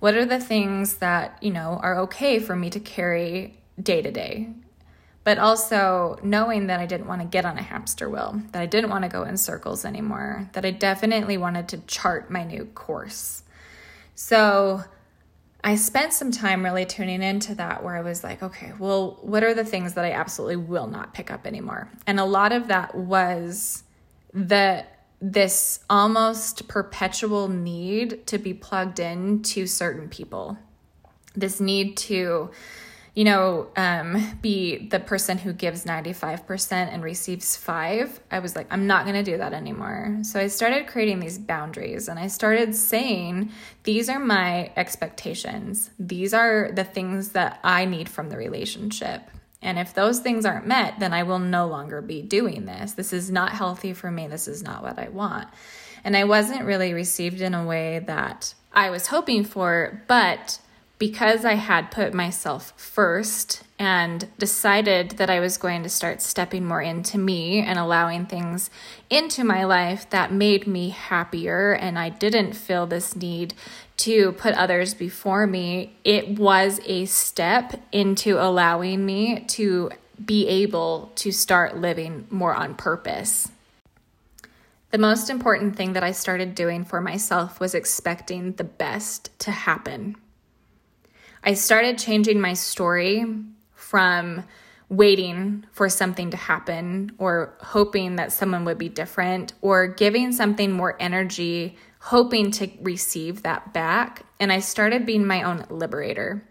What 0.00 0.14
are 0.14 0.24
the 0.24 0.40
things 0.40 0.96
that, 0.96 1.42
you 1.42 1.50
know, 1.50 1.78
are 1.82 1.98
okay 2.00 2.38
for 2.38 2.56
me 2.56 2.70
to 2.70 2.80
carry 2.80 3.60
day 3.80 4.00
to 4.00 4.10
day? 4.10 4.48
But 5.22 5.38
also 5.38 6.18
knowing 6.22 6.66
that 6.66 6.80
I 6.80 6.86
didn't 6.86 7.06
want 7.06 7.22
to 7.22 7.26
get 7.26 7.44
on 7.44 7.58
a 7.58 7.62
hamster 7.62 8.08
wheel, 8.08 8.42
that 8.52 8.60
I 8.60 8.66
didn't 8.66 8.90
want 8.90 9.04
to 9.04 9.08
go 9.10 9.22
in 9.24 9.36
circles 9.36 9.84
anymore, 9.84 10.48
that 10.52 10.64
I 10.64 10.70
definitely 10.70 11.36
wanted 11.36 11.68
to 11.68 11.78
chart 11.86 12.30
my 12.30 12.44
new 12.44 12.66
course. 12.66 13.42
So 14.14 14.84
I 15.66 15.76
spent 15.76 16.12
some 16.12 16.30
time 16.30 16.62
really 16.62 16.84
tuning 16.84 17.22
into 17.22 17.54
that 17.54 17.82
where 17.82 17.96
I 17.96 18.02
was 18.02 18.22
like, 18.22 18.42
okay, 18.42 18.74
well, 18.78 19.18
what 19.22 19.42
are 19.42 19.54
the 19.54 19.64
things 19.64 19.94
that 19.94 20.04
I 20.04 20.12
absolutely 20.12 20.56
will 20.56 20.86
not 20.86 21.14
pick 21.14 21.30
up 21.30 21.46
anymore? 21.46 21.88
And 22.06 22.20
a 22.20 22.24
lot 22.24 22.52
of 22.52 22.68
that 22.68 22.94
was 22.94 23.82
the 24.34 24.84
this 25.22 25.80
almost 25.88 26.68
perpetual 26.68 27.48
need 27.48 28.26
to 28.26 28.36
be 28.36 28.52
plugged 28.52 29.00
in 29.00 29.40
to 29.42 29.66
certain 29.66 30.06
people. 30.10 30.58
This 31.34 31.60
need 31.60 31.96
to, 31.98 32.50
you 33.14 33.22
know, 33.22 33.68
um, 33.76 34.38
be 34.42 34.88
the 34.88 34.98
person 34.98 35.38
who 35.38 35.52
gives 35.52 35.84
95% 35.84 36.72
and 36.72 37.02
receives 37.02 37.56
five. 37.56 38.18
I 38.28 38.40
was 38.40 38.56
like, 38.56 38.66
I'm 38.70 38.88
not 38.88 39.04
going 39.04 39.14
to 39.14 39.30
do 39.30 39.38
that 39.38 39.52
anymore. 39.52 40.18
So 40.22 40.40
I 40.40 40.48
started 40.48 40.88
creating 40.88 41.20
these 41.20 41.38
boundaries 41.38 42.08
and 42.08 42.18
I 42.18 42.26
started 42.26 42.74
saying, 42.74 43.52
these 43.84 44.08
are 44.08 44.18
my 44.18 44.72
expectations. 44.76 45.90
These 45.98 46.34
are 46.34 46.72
the 46.72 46.82
things 46.82 47.30
that 47.30 47.60
I 47.62 47.84
need 47.84 48.08
from 48.08 48.30
the 48.30 48.36
relationship. 48.36 49.22
And 49.62 49.78
if 49.78 49.94
those 49.94 50.18
things 50.18 50.44
aren't 50.44 50.66
met, 50.66 50.98
then 50.98 51.12
I 51.12 51.22
will 51.22 51.38
no 51.38 51.68
longer 51.68 52.02
be 52.02 52.20
doing 52.20 52.66
this. 52.66 52.92
This 52.92 53.12
is 53.12 53.30
not 53.30 53.52
healthy 53.52 53.94
for 53.94 54.10
me. 54.10 54.26
This 54.26 54.48
is 54.48 54.62
not 54.62 54.82
what 54.82 54.98
I 54.98 55.08
want. 55.08 55.48
And 56.02 56.16
I 56.16 56.24
wasn't 56.24 56.64
really 56.64 56.92
received 56.92 57.40
in 57.40 57.54
a 57.54 57.64
way 57.64 58.00
that 58.00 58.54
I 58.72 58.90
was 58.90 59.06
hoping 59.06 59.44
for, 59.44 60.02
but 60.08 60.58
because 60.98 61.44
I 61.44 61.54
had 61.54 61.90
put 61.90 62.14
myself 62.14 62.72
first 62.76 63.62
and 63.78 64.28
decided 64.38 65.12
that 65.12 65.28
I 65.28 65.40
was 65.40 65.56
going 65.56 65.82
to 65.82 65.88
start 65.88 66.22
stepping 66.22 66.64
more 66.64 66.80
into 66.80 67.18
me 67.18 67.58
and 67.58 67.78
allowing 67.78 68.26
things 68.26 68.70
into 69.10 69.42
my 69.44 69.64
life 69.64 70.08
that 70.10 70.32
made 70.32 70.66
me 70.66 70.90
happier, 70.90 71.72
and 71.72 71.98
I 71.98 72.08
didn't 72.08 72.52
feel 72.52 72.86
this 72.86 73.16
need 73.16 73.54
to 73.98 74.32
put 74.32 74.54
others 74.54 74.94
before 74.94 75.46
me, 75.46 75.96
it 76.04 76.38
was 76.38 76.80
a 76.84 77.04
step 77.06 77.80
into 77.92 78.38
allowing 78.38 79.04
me 79.04 79.40
to 79.48 79.90
be 80.24 80.46
able 80.48 81.10
to 81.16 81.32
start 81.32 81.76
living 81.76 82.26
more 82.30 82.54
on 82.54 82.74
purpose. 82.74 83.50
The 84.90 84.98
most 84.98 85.28
important 85.28 85.76
thing 85.76 85.94
that 85.94 86.04
I 86.04 86.12
started 86.12 86.54
doing 86.54 86.84
for 86.84 87.00
myself 87.00 87.58
was 87.58 87.74
expecting 87.74 88.52
the 88.52 88.64
best 88.64 89.36
to 89.40 89.50
happen. 89.50 90.16
I 91.44 91.54
started 91.54 91.98
changing 91.98 92.40
my 92.40 92.54
story 92.54 93.26
from 93.74 94.44
waiting 94.88 95.64
for 95.72 95.88
something 95.88 96.30
to 96.30 96.36
happen 96.36 97.12
or 97.18 97.54
hoping 97.60 98.16
that 98.16 98.32
someone 98.32 98.64
would 98.64 98.78
be 98.78 98.88
different 98.88 99.52
or 99.60 99.86
giving 99.86 100.32
something 100.32 100.72
more 100.72 100.96
energy 101.00 101.76
hoping 102.04 102.50
to 102.50 102.70
receive 102.82 103.42
that 103.42 103.72
back. 103.72 104.26
And 104.38 104.52
I 104.52 104.58
started 104.58 105.06
being 105.06 105.26
my 105.26 105.42
own 105.42 105.64
liberator. 105.70 106.46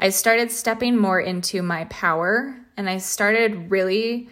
I 0.00 0.08
started 0.08 0.50
stepping 0.50 0.96
more 0.96 1.20
into 1.20 1.62
my 1.62 1.84
power 1.84 2.56
and 2.76 2.90
I 2.90 2.98
started 2.98 3.70
really 3.70 4.28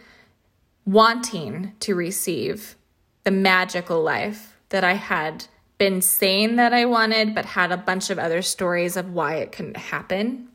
wanting 0.84 1.74
to 1.78 1.94
receive 1.94 2.74
the 3.22 3.30
magical 3.30 4.02
life 4.02 4.56
that 4.70 4.82
I 4.82 4.94
had 4.94 5.46
been 5.78 6.02
saying 6.02 6.56
that 6.56 6.72
I 6.72 6.84
wanted, 6.84 7.34
but 7.34 7.44
had 7.44 7.72
a 7.72 7.76
bunch 7.76 8.10
of 8.10 8.18
other 8.18 8.42
stories 8.42 8.96
of 8.96 9.12
why 9.12 9.36
it 9.36 9.52
couldn't 9.52 9.76
happen. 9.76 10.48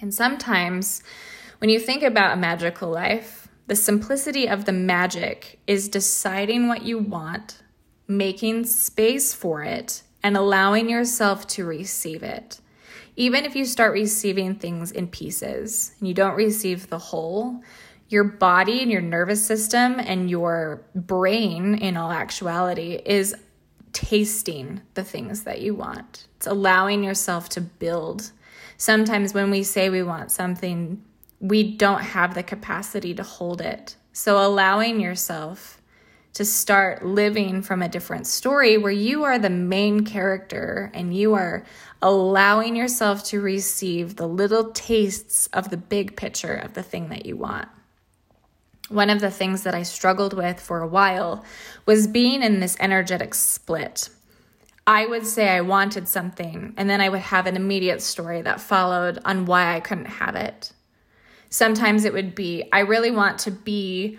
And 0.00 0.14
sometimes 0.14 1.02
when 1.58 1.70
you 1.70 1.78
think 1.78 2.02
about 2.02 2.32
a 2.32 2.40
magical 2.40 2.90
life, 2.90 3.48
the 3.66 3.76
simplicity 3.76 4.48
of 4.48 4.64
the 4.64 4.72
magic 4.72 5.58
is 5.66 5.88
deciding 5.88 6.68
what 6.68 6.82
you 6.82 6.98
want 6.98 7.62
making 8.06 8.64
space 8.64 9.32
for 9.32 9.62
it, 9.62 10.02
and 10.22 10.36
allowing 10.36 10.88
yourself 10.88 11.46
to 11.46 11.64
receive 11.64 12.22
it. 12.22 12.60
Even 13.16 13.44
if 13.44 13.54
you 13.54 13.64
start 13.64 13.92
receiving 13.92 14.54
things 14.54 14.90
in 14.90 15.06
pieces 15.06 15.92
and 15.98 16.08
you 16.08 16.14
don't 16.14 16.34
receive 16.34 16.88
the 16.88 16.98
whole, 16.98 17.62
your 18.08 18.24
body 18.24 18.82
and 18.82 18.90
your 18.90 19.00
nervous 19.00 19.46
system 19.46 19.98
and 19.98 20.30
your 20.30 20.84
brain, 20.94 21.74
in 21.74 21.96
all 21.96 22.10
actuality, 22.10 23.00
is 23.04 23.34
tasting 23.94 24.82
the 24.92 25.04
things 25.04 25.44
that 25.44 25.62
you 25.62 25.74
want. 25.74 26.26
It's 26.36 26.46
allowing 26.46 27.02
yourself 27.02 27.48
to 27.50 27.62
build. 27.62 28.32
Sometimes 28.76 29.32
when 29.32 29.50
we 29.50 29.62
say 29.62 29.88
we 29.88 30.02
want 30.02 30.30
something, 30.30 31.02
we 31.40 31.76
don't 31.76 32.02
have 32.02 32.34
the 32.34 32.42
capacity 32.42 33.14
to 33.14 33.22
hold 33.22 33.62
it. 33.62 33.96
So 34.12 34.44
allowing 34.44 35.00
yourself 35.00 35.80
to 36.34 36.44
start 36.44 37.06
living 37.06 37.62
from 37.62 37.80
a 37.80 37.88
different 37.88 38.26
story 38.26 38.76
where 38.76 38.92
you 38.92 39.22
are 39.22 39.38
the 39.38 39.48
main 39.48 40.04
character 40.04 40.90
and 40.92 41.16
you 41.16 41.34
are 41.34 41.64
allowing 42.02 42.74
yourself 42.74 43.24
to 43.24 43.40
receive 43.40 44.16
the 44.16 44.26
little 44.26 44.72
tastes 44.72 45.46
of 45.52 45.70
the 45.70 45.76
big 45.76 46.16
picture 46.16 46.54
of 46.54 46.74
the 46.74 46.82
thing 46.82 47.08
that 47.08 47.24
you 47.24 47.36
want. 47.36 47.68
One 48.88 49.10
of 49.10 49.20
the 49.20 49.30
things 49.30 49.62
that 49.62 49.74
I 49.74 49.82
struggled 49.82 50.34
with 50.34 50.60
for 50.60 50.80
a 50.80 50.86
while 50.86 51.44
was 51.86 52.06
being 52.06 52.42
in 52.42 52.60
this 52.60 52.76
energetic 52.80 53.34
split. 53.34 54.10
I 54.86 55.06
would 55.06 55.26
say 55.26 55.48
I 55.48 55.62
wanted 55.62 56.06
something, 56.08 56.74
and 56.76 56.90
then 56.90 57.00
I 57.00 57.08
would 57.08 57.20
have 57.20 57.46
an 57.46 57.56
immediate 57.56 58.02
story 58.02 58.42
that 58.42 58.60
followed 58.60 59.18
on 59.24 59.46
why 59.46 59.74
I 59.74 59.80
couldn't 59.80 60.04
have 60.06 60.34
it. 60.34 60.72
Sometimes 61.48 62.04
it 62.04 62.12
would 62.12 62.34
be, 62.34 62.68
I 62.72 62.80
really 62.80 63.10
want 63.10 63.38
to 63.40 63.50
be 63.50 64.18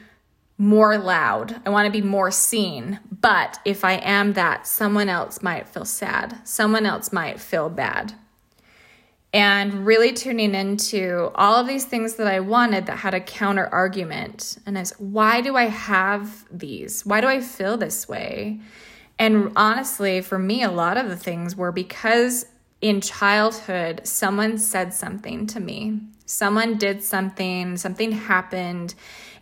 more 0.58 0.98
loud. 0.98 1.62
I 1.66 1.70
want 1.70 1.86
to 1.86 1.92
be 1.92 2.06
more 2.06 2.32
seen. 2.32 3.00
But 3.12 3.60
if 3.66 3.84
I 3.84 3.94
am 3.94 4.34
that, 4.34 4.66
someone 4.66 5.10
else 5.10 5.44
might 5.44 5.68
feel 5.68 5.86
sad. 5.86 6.40
Someone 6.48 6.86
else 6.86 7.12
might 7.12 7.40
feel 7.40 7.70
bad. 7.70 8.14
And 9.36 9.86
really 9.86 10.14
tuning 10.14 10.56
into 10.56 11.30
all 11.36 11.56
of 11.56 11.68
these 11.68 11.84
things 11.84 12.16
that 12.16 12.26
I 12.26 12.40
wanted 12.40 12.86
that 12.86 13.00
had 13.00 13.14
a 13.14 13.20
counter 13.20 13.68
argument. 13.68 14.58
And 14.66 14.78
as 14.78 14.94
why 14.98 15.42
do 15.42 15.58
I 15.58 15.66
have 15.66 16.46
these? 16.50 17.06
Why 17.06 17.20
do 17.20 17.28
I 17.28 17.42
feel 17.42 17.76
this 17.76 18.08
way? 18.08 18.62
And 19.20 19.52
honestly, 19.58 20.22
for 20.22 20.40
me, 20.40 20.64
a 20.64 20.72
lot 20.72 20.96
of 20.96 21.10
the 21.10 21.18
things 21.18 21.54
were 21.54 21.74
because 21.74 22.46
in 22.80 23.02
childhood, 23.02 24.08
someone 24.08 24.58
said 24.58 24.94
something 24.94 25.48
to 25.48 25.60
me. 25.60 26.00
Someone 26.26 26.78
did 26.78 27.04
something, 27.04 27.76
something 27.76 28.14
happened 28.14 28.96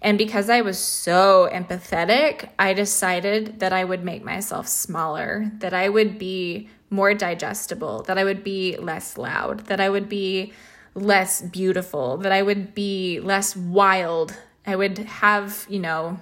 and 0.03 0.17
because 0.17 0.49
I 0.49 0.61
was 0.61 0.77
so 0.77 1.49
empathetic, 1.51 2.49
I 2.59 2.73
decided 2.73 3.61
that 3.61 3.71
I 3.71 3.85
would 3.85 4.03
make 4.03 4.23
myself 4.23 4.67
smaller, 4.67 5.49
that 5.59 5.73
I 5.73 5.87
would 5.87 6.19
be 6.19 6.69
more 6.93 7.13
digestible, 7.13 8.03
that 8.03 8.17
I 8.17 8.23
would 8.23 8.43
be 8.43 8.77
less 8.77 9.17
loud, 9.17 9.65
that 9.65 9.79
I 9.79 9.89
would 9.89 10.07
be 10.07 10.53
less 10.93 11.41
beautiful, 11.41 12.17
that 12.17 12.31
I 12.31 12.41
would 12.41 12.75
be 12.75 13.19
less 13.19 13.55
wild. 13.55 14.37
I 14.65 14.75
would 14.75 14.99
have, 14.99 15.65
you 15.67 15.79
know, 15.79 16.19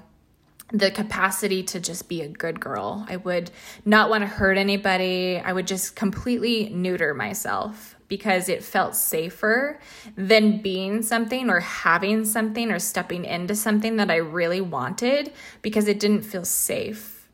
the 0.71 0.89
capacity 0.89 1.61
to 1.63 1.79
just 1.79 2.07
be 2.07 2.21
a 2.21 2.29
good 2.29 2.59
girl. 2.59 3.05
I 3.09 3.17
would 3.17 3.51
not 3.83 4.09
want 4.09 4.21
to 4.21 4.27
hurt 4.27 4.57
anybody. 4.57 5.41
I 5.43 5.51
would 5.51 5.67
just 5.67 5.95
completely 5.95 6.69
neuter 6.69 7.13
myself 7.13 7.97
because 8.07 8.47
it 8.47 8.63
felt 8.63 8.95
safer 8.95 9.79
than 10.15 10.61
being 10.61 11.01
something 11.01 11.49
or 11.49 11.59
having 11.59 12.23
something 12.25 12.71
or 12.71 12.79
stepping 12.79 13.25
into 13.25 13.55
something 13.55 13.97
that 13.97 14.09
I 14.09 14.17
really 14.17 14.61
wanted 14.61 15.33
because 15.61 15.87
it 15.87 15.99
didn't 15.99 16.23
feel 16.23 16.45
safe. 16.45 17.29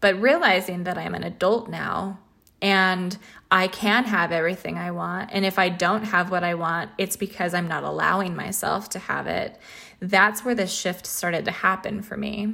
But 0.00 0.20
realizing 0.20 0.84
that 0.84 0.98
I'm 0.98 1.14
an 1.14 1.24
adult 1.24 1.68
now 1.68 2.18
and 2.62 3.16
I 3.50 3.68
can 3.68 4.04
have 4.04 4.32
everything 4.32 4.78
I 4.78 4.92
want. 4.92 5.30
And 5.32 5.44
if 5.44 5.58
I 5.58 5.68
don't 5.68 6.04
have 6.04 6.30
what 6.30 6.44
I 6.44 6.54
want, 6.54 6.90
it's 6.98 7.16
because 7.16 7.52
I'm 7.52 7.68
not 7.68 7.82
allowing 7.82 8.36
myself 8.36 8.90
to 8.90 8.98
have 8.98 9.26
it. 9.26 9.58
That's 10.00 10.44
where 10.44 10.54
the 10.54 10.66
shift 10.66 11.04
started 11.06 11.44
to 11.46 11.50
happen 11.50 12.02
for 12.02 12.16
me. 12.16 12.44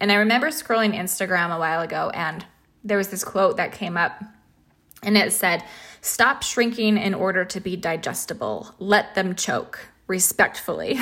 And 0.00 0.10
I 0.10 0.16
remember 0.16 0.48
scrolling 0.48 0.96
Instagram 0.96 1.54
a 1.54 1.58
while 1.58 1.82
ago 1.82 2.10
and 2.14 2.44
there 2.82 2.96
was 2.96 3.08
this 3.08 3.24
quote 3.24 3.56
that 3.58 3.72
came 3.72 3.96
up 3.96 4.22
And 5.02 5.16
it 5.16 5.32
said, 5.32 5.62
Stop 6.00 6.42
shrinking 6.42 6.96
in 6.96 7.14
order 7.14 7.44
to 7.44 7.60
be 7.60 7.76
digestible. 7.76 8.74
Let 8.78 9.14
them 9.14 9.34
choke 9.34 9.80
respectfully. 10.06 10.98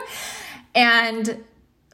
and 0.74 1.44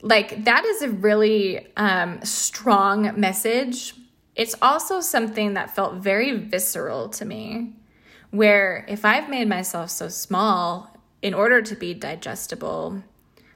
like 0.03 0.45
that 0.45 0.65
is 0.65 0.83
a 0.83 0.89
really 0.91 1.67
um, 1.77 2.23
strong 2.25 3.19
message. 3.19 3.95
It's 4.37 4.55
also 4.63 5.01
something 5.01 5.55
that 5.55 5.75
felt 5.75 5.95
very 5.97 6.37
visceral 6.37 7.09
to 7.11 7.25
me, 7.25 7.75
where 8.31 8.85
if 8.89 9.05
I've 9.05 9.29
made 9.29 9.49
myself 9.49 9.91
so 9.91 10.09
small 10.09 10.97
in 11.21 11.35
order 11.35 11.61
to 11.63 11.75
be 11.75 11.95
digestible, 11.95 13.03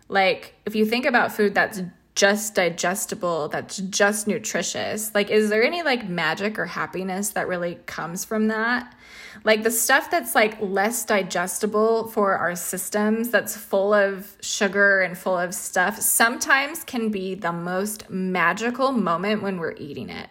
like 0.09 0.55
if 0.67 0.75
you 0.75 0.85
think 0.85 1.07
about 1.07 1.33
food 1.33 1.55
that's 1.55 1.81
just 2.15 2.55
digestible, 2.55 3.49
that's 3.49 3.79
just 3.79 4.29
nutritious, 4.29 5.13
like 5.15 5.31
is 5.31 5.51
there 5.51 5.65
any 5.65 5.83
like 5.83 6.09
magic 6.09 6.59
or 6.59 6.67
happiness 6.67 7.31
that 7.31 7.49
really 7.49 7.77
comes 7.87 8.25
from 8.25 8.49
that? 8.49 8.95
Like 9.43 9.63
the 9.63 9.71
stuff 9.71 10.11
that's 10.11 10.35
like 10.35 10.61
less 10.61 11.05
digestible 11.05 12.09
for 12.09 12.37
our 12.37 12.55
systems, 12.55 13.31
that's 13.31 13.57
full 13.57 13.93
of 13.93 14.37
sugar 14.41 15.01
and 15.01 15.19
full 15.19 15.37
of 15.37 15.55
stuff, 15.55 16.01
sometimes 16.01 16.85
can 16.85 17.11
be 17.11 17.35
the 17.35 17.53
most 17.53 18.09
magical 18.11 18.93
moment 18.93 19.43
when 19.43 19.59
we're 19.59 19.75
eating 19.75 20.09
it. 20.09 20.29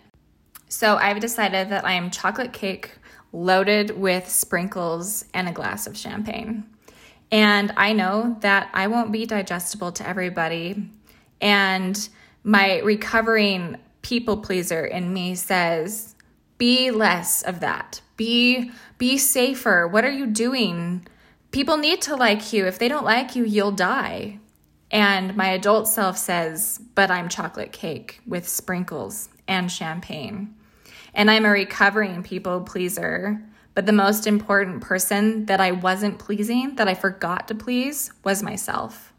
So 0.73 0.95
I've 0.95 1.19
decided 1.19 1.69
that 1.69 1.85
I 1.85 1.93
am 1.93 2.09
chocolate 2.09 2.51
cake 2.51 2.93
loaded 3.31 3.91
with 3.91 4.27
sprinkles 4.27 5.23
and 5.31 5.47
a 5.47 5.51
glass 5.51 5.85
of 5.85 5.95
champagne. 5.95 6.63
And 7.31 7.71
I 7.77 7.93
know 7.93 8.37
that 8.39 8.71
I 8.73 8.87
won't 8.87 9.11
be 9.11 9.27
digestible 9.27 9.91
to 9.91 10.07
everybody. 10.07 10.89
And 11.39 12.09
my 12.43 12.79
recovering 12.79 13.77
people 14.01 14.37
pleaser 14.37 14.83
in 14.83 15.13
me 15.13 15.35
says, 15.35 16.15
be 16.57 16.89
less 16.89 17.43
of 17.43 17.59
that. 17.59 18.01
Be 18.17 18.71
be 18.97 19.19
safer. 19.19 19.87
What 19.87 20.05
are 20.05 20.11
you 20.11 20.25
doing? 20.25 21.07
People 21.51 21.77
need 21.77 22.01
to 22.01 22.15
like 22.15 22.51
you. 22.51 22.65
If 22.65 22.79
they 22.79 22.87
don't 22.87 23.05
like 23.05 23.35
you, 23.35 23.45
you'll 23.45 23.71
die. 23.71 24.39
And 24.89 25.35
my 25.37 25.49
adult 25.49 25.87
self 25.87 26.17
says, 26.17 26.81
but 26.95 27.11
I'm 27.11 27.29
chocolate 27.29 27.71
cake 27.71 28.21
with 28.25 28.49
sprinkles 28.49 29.29
and 29.47 29.71
champagne. 29.71 30.55
And 31.13 31.29
I'm 31.29 31.45
a 31.45 31.49
recovering 31.49 32.23
people 32.23 32.61
pleaser. 32.61 33.41
But 33.75 33.85
the 33.85 33.91
most 33.91 34.27
important 34.27 34.81
person 34.81 35.45
that 35.47 35.59
I 35.59 35.71
wasn't 35.71 36.19
pleasing, 36.19 36.75
that 36.75 36.87
I 36.87 36.93
forgot 36.93 37.47
to 37.47 37.55
please, 37.55 38.11
was 38.23 38.43
myself. 38.43 39.13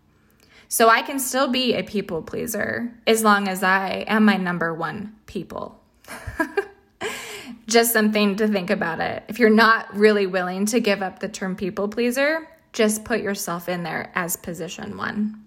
So 0.68 0.88
I 0.88 1.02
can 1.02 1.18
still 1.18 1.48
be 1.48 1.74
a 1.74 1.82
people 1.82 2.22
pleaser 2.22 2.92
as 3.06 3.22
long 3.22 3.48
as 3.48 3.62
I 3.62 4.04
am 4.06 4.24
my 4.24 4.36
number 4.36 4.72
one 4.72 5.14
people. 5.26 5.80
just 7.66 7.92
something 7.92 8.36
to 8.36 8.48
think 8.48 8.70
about 8.70 9.00
it. 9.00 9.24
If 9.28 9.38
you're 9.38 9.50
not 9.50 9.94
really 9.96 10.26
willing 10.26 10.66
to 10.66 10.80
give 10.80 11.02
up 11.02 11.18
the 11.18 11.28
term 11.28 11.56
people 11.56 11.88
pleaser, 11.88 12.48
just 12.72 13.04
put 13.04 13.20
yourself 13.20 13.68
in 13.68 13.82
there 13.82 14.10
as 14.14 14.36
position 14.36 14.96
one. 14.96 15.44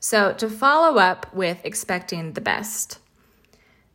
So, 0.00 0.32
to 0.34 0.48
follow 0.48 0.98
up 0.98 1.34
with 1.34 1.58
expecting 1.64 2.32
the 2.32 2.40
best, 2.40 3.00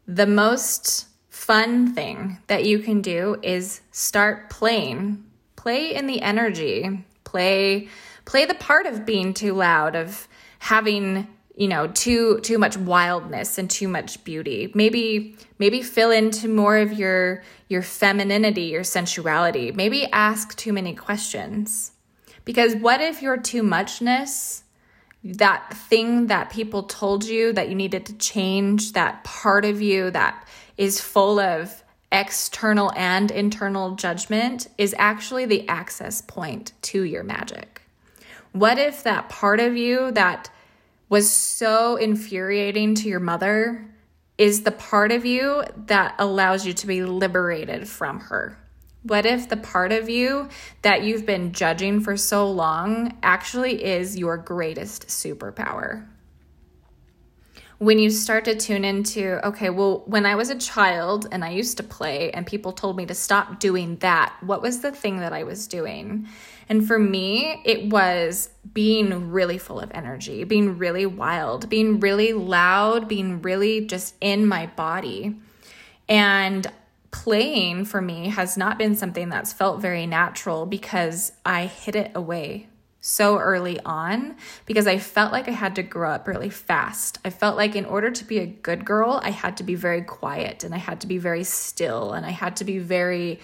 the 0.05 0.27
most 0.27 1.07
fun 1.43 1.93
thing 1.93 2.37
that 2.47 2.63
you 2.63 2.79
can 2.79 3.01
do 3.01 3.35
is 3.43 3.81
start 3.91 4.49
playing. 4.49 5.23
Play 5.57 5.93
in 5.93 6.07
the 6.07 6.21
energy. 6.21 7.05
Play 7.25 7.89
play 8.25 8.45
the 8.45 8.53
part 8.53 8.85
of 8.85 9.05
being 9.05 9.33
too 9.33 9.53
loud, 9.53 9.95
of 9.95 10.27
having 10.59 11.27
you 11.57 11.67
know 11.67 11.87
too 11.87 12.39
too 12.39 12.57
much 12.57 12.77
wildness 12.77 13.57
and 13.57 13.69
too 13.69 13.87
much 13.87 14.23
beauty 14.23 14.71
maybe 14.73 15.37
maybe 15.59 15.83
fill 15.83 16.09
into 16.09 16.47
more 16.47 16.77
of 16.77 16.93
your 16.93 17.43
your 17.67 17.83
femininity 17.83 18.63
your 18.63 18.81
sensuality 18.83 19.71
maybe 19.71 20.07
ask 20.11 20.57
too 20.57 20.73
many 20.73 20.95
questions 20.95 21.91
because 22.43 22.75
what 22.77 23.01
if 23.01 23.21
your 23.21 23.37
too 23.37 23.61
muchness 23.61 24.63
that 25.23 25.71
thing 25.89 26.25
that 26.25 26.49
people 26.49 26.83
told 26.83 27.23
you 27.23 27.53
that 27.53 27.69
you 27.69 27.75
needed 27.75 28.07
to 28.07 28.13
change 28.17 28.93
that 28.93 29.23
part 29.23 29.63
of 29.63 29.79
you 29.79 30.09
that 30.09 30.47
is 30.77 30.99
full 30.99 31.39
of 31.39 31.83
external 32.11 32.91
and 32.95 33.31
internal 33.31 33.95
judgment 33.95 34.67
is 34.77 34.93
actually 34.99 35.45
the 35.45 35.67
access 35.67 36.21
point 36.21 36.73
to 36.81 37.03
your 37.03 37.23
magic 37.23 37.81
what 38.51 38.77
if 38.77 39.03
that 39.03 39.29
part 39.29 39.59
of 39.59 39.75
you 39.75 40.11
that 40.11 40.49
was 41.09 41.31
so 41.31 41.95
infuriating 41.95 42.95
to 42.95 43.09
your 43.09 43.19
mother 43.19 43.85
is 44.37 44.63
the 44.63 44.71
part 44.71 45.11
of 45.11 45.25
you 45.25 45.63
that 45.85 46.15
allows 46.17 46.65
you 46.65 46.73
to 46.73 46.87
be 46.87 47.03
liberated 47.03 47.87
from 47.87 48.19
her. 48.19 48.57
What 49.03 49.25
if 49.25 49.49
the 49.49 49.57
part 49.57 49.91
of 49.91 50.09
you 50.09 50.49
that 50.81 51.03
you've 51.03 51.25
been 51.25 51.51
judging 51.51 51.99
for 51.99 52.17
so 52.17 52.49
long 52.49 53.17
actually 53.21 53.83
is 53.83 54.17
your 54.17 54.37
greatest 54.37 55.07
superpower? 55.07 56.07
When 57.79 57.99
you 57.99 58.09
start 58.09 58.45
to 58.45 58.55
tune 58.55 58.85
into, 58.85 59.45
okay, 59.47 59.69
well, 59.69 60.03
when 60.05 60.25
I 60.25 60.35
was 60.35 60.49
a 60.49 60.55
child 60.55 61.27
and 61.31 61.43
I 61.43 61.49
used 61.49 61.77
to 61.77 61.83
play 61.83 62.31
and 62.31 62.45
people 62.45 62.71
told 62.71 62.95
me 62.95 63.05
to 63.07 63.15
stop 63.15 63.59
doing 63.59 63.97
that, 63.97 64.35
what 64.41 64.61
was 64.61 64.81
the 64.81 64.91
thing 64.91 65.19
that 65.19 65.33
I 65.33 65.43
was 65.43 65.67
doing? 65.67 66.27
And 66.69 66.87
for 66.87 66.97
me, 66.97 67.61
it 67.65 67.89
was 67.91 68.49
being 68.73 69.31
really 69.31 69.57
full 69.57 69.79
of 69.79 69.91
energy, 69.93 70.43
being 70.43 70.77
really 70.77 71.05
wild, 71.05 71.67
being 71.67 71.99
really 71.99 72.31
loud, 72.31 73.07
being 73.07 73.41
really 73.41 73.85
just 73.85 74.15
in 74.21 74.45
my 74.45 74.67
body. 74.67 75.35
And 76.07 76.67
playing 77.11 77.85
for 77.85 78.01
me 78.01 78.29
has 78.29 78.57
not 78.57 78.77
been 78.77 78.95
something 78.95 79.29
that's 79.29 79.53
felt 79.53 79.81
very 79.81 80.05
natural 80.05 80.65
because 80.65 81.31
I 81.45 81.65
hid 81.65 81.95
it 81.95 82.11
away 82.15 82.67
so 83.05 83.37
early 83.37 83.79
on 83.81 84.33
because 84.65 84.87
I 84.87 84.97
felt 84.97 85.33
like 85.33 85.49
I 85.49 85.51
had 85.51 85.75
to 85.75 85.83
grow 85.83 86.11
up 86.11 86.25
really 86.25 86.49
fast. 86.49 87.19
I 87.25 87.31
felt 87.31 87.57
like 87.57 87.75
in 87.75 87.83
order 87.83 88.09
to 88.09 88.23
be 88.23 88.39
a 88.39 88.45
good 88.45 88.85
girl, 88.85 89.19
I 89.21 89.31
had 89.31 89.57
to 89.57 89.63
be 89.63 89.75
very 89.75 90.01
quiet 90.01 90.63
and 90.63 90.73
I 90.73 90.77
had 90.77 91.01
to 91.01 91.07
be 91.07 91.17
very 91.17 91.43
still 91.43 92.13
and 92.13 92.25
I 92.25 92.29
had 92.29 92.55
to 92.57 92.63
be 92.63 92.79
very 92.79 93.41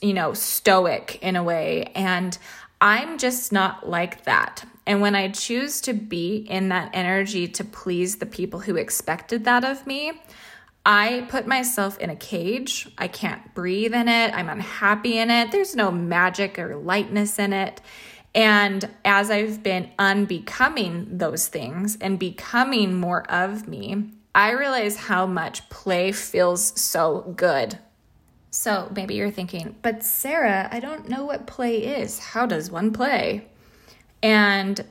you 0.00 0.14
know, 0.14 0.34
stoic 0.34 1.18
in 1.22 1.36
a 1.36 1.42
way. 1.42 1.92
And 1.94 2.36
I'm 2.80 3.18
just 3.18 3.52
not 3.52 3.88
like 3.88 4.24
that. 4.24 4.64
And 4.86 5.00
when 5.00 5.14
I 5.14 5.28
choose 5.28 5.80
to 5.82 5.92
be 5.92 6.36
in 6.36 6.70
that 6.70 6.90
energy 6.92 7.48
to 7.48 7.64
please 7.64 8.16
the 8.16 8.26
people 8.26 8.60
who 8.60 8.76
expected 8.76 9.44
that 9.44 9.64
of 9.64 9.86
me, 9.86 10.12
I 10.84 11.26
put 11.28 11.46
myself 11.46 11.98
in 11.98 12.10
a 12.10 12.16
cage. 12.16 12.88
I 12.98 13.06
can't 13.06 13.54
breathe 13.54 13.94
in 13.94 14.08
it. 14.08 14.34
I'm 14.34 14.48
unhappy 14.48 15.18
in 15.18 15.30
it. 15.30 15.52
There's 15.52 15.76
no 15.76 15.92
magic 15.92 16.58
or 16.58 16.76
lightness 16.76 17.38
in 17.38 17.52
it. 17.52 17.80
And 18.34 18.88
as 19.04 19.30
I've 19.30 19.62
been 19.62 19.90
unbecoming 19.98 21.18
those 21.18 21.48
things 21.48 21.98
and 22.00 22.18
becoming 22.18 22.94
more 22.94 23.30
of 23.30 23.68
me, 23.68 24.10
I 24.34 24.52
realize 24.52 24.96
how 24.96 25.26
much 25.26 25.68
play 25.68 26.12
feels 26.12 26.80
so 26.80 27.34
good 27.36 27.78
so 28.54 28.92
maybe 28.94 29.14
you're 29.14 29.30
thinking, 29.30 29.76
but 29.80 30.04
Sarah, 30.04 30.68
I 30.70 30.78
don't 30.78 31.08
know 31.08 31.24
what 31.24 31.46
play 31.46 31.78
is. 31.78 32.18
How 32.18 32.44
does 32.44 32.70
one 32.70 32.92
play? 32.92 33.48
And 34.22 34.84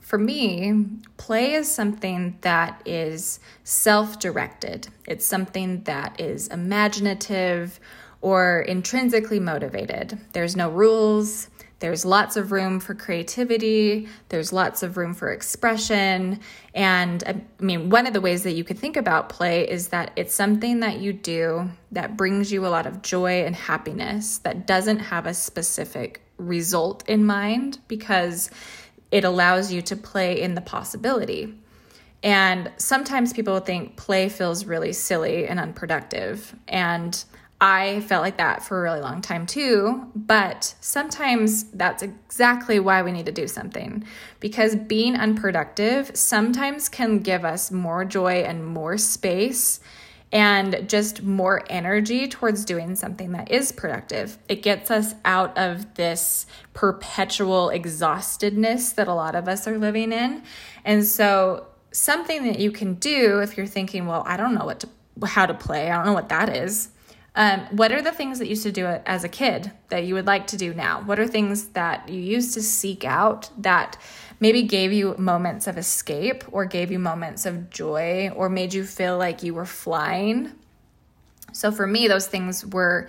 for 0.00 0.18
me, 0.18 0.84
play 1.16 1.54
is 1.54 1.70
something 1.70 2.38
that 2.42 2.80
is 2.86 3.40
self 3.64 4.20
directed, 4.20 4.88
it's 5.06 5.26
something 5.26 5.82
that 5.82 6.20
is 6.20 6.46
imaginative 6.46 7.80
or 8.20 8.60
intrinsically 8.60 9.40
motivated. 9.40 10.18
There's 10.32 10.54
no 10.54 10.70
rules. 10.70 11.48
There's 11.80 12.04
lots 12.04 12.36
of 12.36 12.50
room 12.50 12.80
for 12.80 12.94
creativity, 12.94 14.08
there's 14.30 14.52
lots 14.52 14.82
of 14.82 14.96
room 14.96 15.14
for 15.14 15.30
expression. 15.30 16.40
And 16.74 17.22
I 17.24 17.62
mean, 17.62 17.90
one 17.90 18.06
of 18.06 18.12
the 18.12 18.20
ways 18.20 18.42
that 18.42 18.52
you 18.52 18.64
could 18.64 18.78
think 18.78 18.96
about 18.96 19.28
play 19.28 19.68
is 19.68 19.88
that 19.88 20.12
it's 20.16 20.34
something 20.34 20.80
that 20.80 20.98
you 20.98 21.12
do 21.12 21.70
that 21.92 22.16
brings 22.16 22.50
you 22.50 22.66
a 22.66 22.68
lot 22.68 22.86
of 22.86 23.02
joy 23.02 23.44
and 23.44 23.54
happiness 23.54 24.38
that 24.38 24.66
doesn't 24.66 24.98
have 24.98 25.26
a 25.26 25.34
specific 25.34 26.22
result 26.36 27.08
in 27.08 27.24
mind 27.24 27.78
because 27.86 28.50
it 29.10 29.24
allows 29.24 29.72
you 29.72 29.80
to 29.82 29.96
play 29.96 30.40
in 30.40 30.54
the 30.54 30.60
possibility. 30.60 31.54
And 32.22 32.72
sometimes 32.78 33.32
people 33.32 33.58
think 33.60 33.96
play 33.96 34.28
feels 34.28 34.64
really 34.64 34.92
silly 34.92 35.46
and 35.46 35.60
unproductive. 35.60 36.54
And 36.66 37.24
I 37.60 38.00
felt 38.02 38.22
like 38.22 38.36
that 38.36 38.62
for 38.62 38.78
a 38.78 38.82
really 38.82 39.00
long 39.00 39.20
time 39.20 39.44
too, 39.44 40.06
but 40.14 40.76
sometimes 40.80 41.64
that's 41.64 42.04
exactly 42.04 42.78
why 42.78 43.02
we 43.02 43.10
need 43.10 43.26
to 43.26 43.32
do 43.32 43.48
something 43.48 44.04
because 44.38 44.76
being 44.76 45.16
unproductive 45.16 46.12
sometimes 46.14 46.88
can 46.88 47.18
give 47.18 47.44
us 47.44 47.72
more 47.72 48.04
joy 48.04 48.42
and 48.42 48.64
more 48.64 48.96
space 48.96 49.80
and 50.30 50.88
just 50.88 51.22
more 51.24 51.64
energy 51.68 52.28
towards 52.28 52.64
doing 52.64 52.94
something 52.94 53.32
that 53.32 53.50
is 53.50 53.72
productive. 53.72 54.38
It 54.48 54.62
gets 54.62 54.90
us 54.90 55.14
out 55.24 55.56
of 55.58 55.94
this 55.94 56.46
perpetual 56.74 57.72
exhaustedness 57.74 58.94
that 58.94 59.08
a 59.08 59.14
lot 59.14 59.34
of 59.34 59.48
us 59.48 59.66
are 59.66 59.78
living 59.78 60.12
in. 60.12 60.42
And 60.84 61.04
so, 61.04 61.66
something 61.90 62.44
that 62.44 62.58
you 62.60 62.70
can 62.70 62.94
do 62.94 63.40
if 63.40 63.56
you're 63.56 63.66
thinking, 63.66 64.06
well, 64.06 64.22
I 64.26 64.36
don't 64.36 64.54
know 64.54 64.66
what 64.66 64.80
to, 64.80 64.88
how 65.26 65.46
to 65.46 65.54
play, 65.54 65.90
I 65.90 65.96
don't 65.96 66.04
know 66.04 66.12
what 66.12 66.28
that 66.28 66.54
is 66.54 66.90
Um, 67.34 67.60
what 67.70 67.92
are 67.92 68.02
the 68.02 68.12
things 68.12 68.38
that 68.38 68.46
you 68.46 68.50
used 68.50 68.64
to 68.64 68.72
do 68.72 68.86
as 68.86 69.22
a 69.22 69.28
kid 69.28 69.70
that 69.90 70.04
you 70.04 70.14
would 70.14 70.26
like 70.26 70.48
to 70.48 70.56
do 70.56 70.74
now? 70.74 71.02
What 71.02 71.20
are 71.20 71.26
things 71.26 71.68
that 71.68 72.08
you 72.08 72.20
used 72.20 72.54
to 72.54 72.62
seek 72.62 73.04
out 73.04 73.50
that 73.58 73.96
maybe 74.40 74.62
gave 74.62 74.92
you 74.92 75.14
moments 75.18 75.66
of 75.66 75.78
escape 75.78 76.44
or 76.50 76.64
gave 76.64 76.90
you 76.90 76.98
moments 76.98 77.46
of 77.46 77.70
joy 77.70 78.30
or 78.34 78.48
made 78.48 78.74
you 78.74 78.84
feel 78.84 79.18
like 79.18 79.42
you 79.42 79.54
were 79.54 79.66
flying? 79.66 80.52
So 81.52 81.70
for 81.70 81.86
me, 81.86 82.08
those 82.08 82.26
things 82.26 82.66
were 82.66 83.08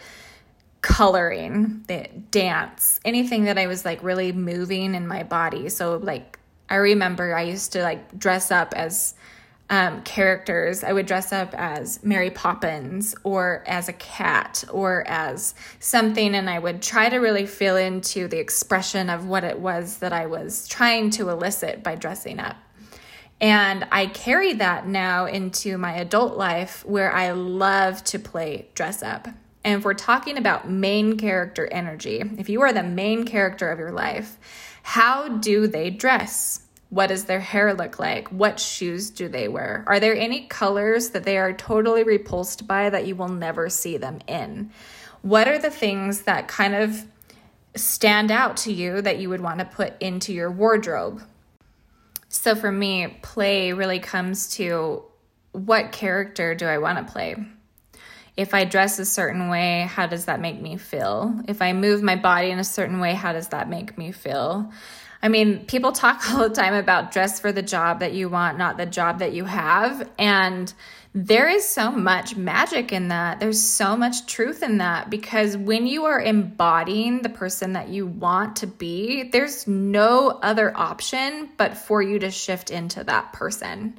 coloring, 0.81 1.83
the 1.87 2.07
dance, 2.31 2.99
anything 3.03 3.45
that 3.45 3.57
I 3.57 3.67
was 3.67 3.83
like 3.83 4.01
really 4.03 4.31
moving 4.31 4.95
in 4.95 5.07
my 5.07 5.23
body. 5.23 5.69
So 5.69 5.97
like 5.97 6.39
I 6.69 6.75
remember 6.75 7.35
I 7.35 7.43
used 7.43 7.73
to 7.73 7.81
like 7.81 8.17
dress 8.17 8.51
up 8.51 8.73
as 8.75 9.15
um, 9.69 10.01
characters. 10.01 10.83
I 10.83 10.93
would 10.93 11.05
dress 11.05 11.31
up 11.31 11.53
as 11.53 12.03
Mary 12.03 12.31
Poppins 12.31 13.15
or 13.23 13.63
as 13.67 13.87
a 13.87 13.93
cat 13.93 14.63
or 14.71 15.07
as 15.07 15.53
something, 15.79 16.35
and 16.35 16.49
I 16.49 16.59
would 16.59 16.81
try 16.81 17.09
to 17.09 17.17
really 17.17 17.45
feel 17.45 17.77
into 17.77 18.27
the 18.27 18.39
expression 18.39 19.09
of 19.09 19.25
what 19.25 19.43
it 19.43 19.59
was 19.59 19.97
that 19.97 20.13
I 20.13 20.25
was 20.25 20.67
trying 20.67 21.11
to 21.11 21.29
elicit 21.29 21.83
by 21.83 21.95
dressing 21.95 22.39
up. 22.39 22.55
And 23.41 23.87
I 23.91 24.07
carry 24.07 24.53
that 24.53 24.87
now 24.87 25.25
into 25.25 25.77
my 25.77 25.93
adult 25.93 26.35
life 26.35 26.85
where 26.85 27.13
I 27.13 27.31
love 27.31 28.03
to 28.05 28.19
play 28.19 28.69
dress 28.73 29.01
up. 29.01 29.29
And 29.63 29.79
if 29.79 29.85
we're 29.85 29.93
talking 29.93 30.37
about 30.37 30.69
main 30.69 31.17
character 31.17 31.67
energy, 31.71 32.21
if 32.37 32.49
you 32.49 32.61
are 32.61 32.73
the 32.73 32.83
main 32.83 33.25
character 33.25 33.69
of 33.69 33.79
your 33.79 33.91
life, 33.91 34.37
how 34.83 35.27
do 35.27 35.67
they 35.67 35.89
dress? 35.89 36.61
What 36.89 37.07
does 37.07 37.25
their 37.25 37.39
hair 37.39 37.73
look 37.73 37.99
like? 37.99 38.29
What 38.29 38.59
shoes 38.59 39.11
do 39.11 39.29
they 39.29 39.47
wear? 39.47 39.83
Are 39.87 39.99
there 39.99 40.15
any 40.15 40.47
colors 40.47 41.11
that 41.11 41.23
they 41.23 41.37
are 41.37 41.53
totally 41.53 42.03
repulsed 42.03 42.67
by 42.67 42.89
that 42.89 43.05
you 43.05 43.15
will 43.15 43.29
never 43.29 43.69
see 43.69 43.97
them 43.97 44.19
in? 44.27 44.71
What 45.21 45.47
are 45.47 45.59
the 45.59 45.69
things 45.69 46.23
that 46.23 46.47
kind 46.47 46.73
of 46.73 47.05
stand 47.75 48.31
out 48.31 48.57
to 48.57 48.73
you 48.73 49.01
that 49.01 49.19
you 49.19 49.29
would 49.29 49.41
want 49.41 49.59
to 49.59 49.65
put 49.65 50.01
into 50.01 50.33
your 50.33 50.49
wardrobe? 50.49 51.21
So 52.27 52.55
for 52.55 52.71
me, 52.71 53.19
play 53.21 53.73
really 53.73 53.99
comes 53.99 54.49
to 54.55 55.03
what 55.51 55.91
character 55.91 56.55
do 56.55 56.65
I 56.65 56.77
want 56.77 57.05
to 57.05 57.11
play? 57.11 57.35
If 58.37 58.53
I 58.53 58.63
dress 58.63 58.99
a 58.99 59.05
certain 59.05 59.49
way, 59.49 59.87
how 59.89 60.07
does 60.07 60.25
that 60.25 60.39
make 60.39 60.61
me 60.61 60.77
feel? 60.77 61.41
If 61.47 61.61
I 61.61 61.73
move 61.73 62.01
my 62.01 62.15
body 62.15 62.51
in 62.51 62.59
a 62.59 62.63
certain 62.63 62.99
way, 62.99 63.13
how 63.13 63.33
does 63.33 63.49
that 63.49 63.67
make 63.69 63.97
me 63.97 64.11
feel? 64.11 64.71
I 65.21 65.27
mean, 65.27 65.65
people 65.65 65.91
talk 65.91 66.29
all 66.31 66.47
the 66.47 66.55
time 66.55 66.73
about 66.73 67.11
dress 67.11 67.39
for 67.39 67.51
the 67.51 67.61
job 67.61 67.99
that 67.99 68.13
you 68.13 68.29
want, 68.29 68.57
not 68.57 68.77
the 68.77 68.85
job 68.85 69.19
that 69.19 69.33
you 69.33 69.45
have. 69.45 70.09
And 70.17 70.73
there 71.13 71.49
is 71.49 71.67
so 71.67 71.91
much 71.91 72.35
magic 72.35 72.93
in 72.93 73.07
that. 73.07 73.39
There's 73.39 73.61
so 73.61 73.97
much 73.97 74.27
truth 74.27 74.61
in 74.61 74.77
that 74.77 75.09
because 75.09 75.57
when 75.57 75.87
you 75.87 76.05
are 76.05 76.21
embodying 76.21 77.21
the 77.21 77.29
person 77.29 77.73
that 77.73 77.89
you 77.89 78.05
want 78.05 78.57
to 78.57 78.67
be, 78.67 79.23
there's 79.23 79.67
no 79.67 80.29
other 80.29 80.75
option 80.75 81.49
but 81.57 81.77
for 81.77 82.01
you 82.01 82.19
to 82.19 82.29
shift 82.29 82.69
into 82.69 83.03
that 83.03 83.33
person. 83.33 83.97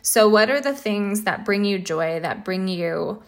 So, 0.00 0.28
what 0.28 0.50
are 0.50 0.60
the 0.60 0.72
things 0.72 1.22
that 1.22 1.44
bring 1.44 1.64
you 1.64 1.78
joy, 1.78 2.20
that 2.20 2.44
bring 2.44 2.68
you 2.68 3.22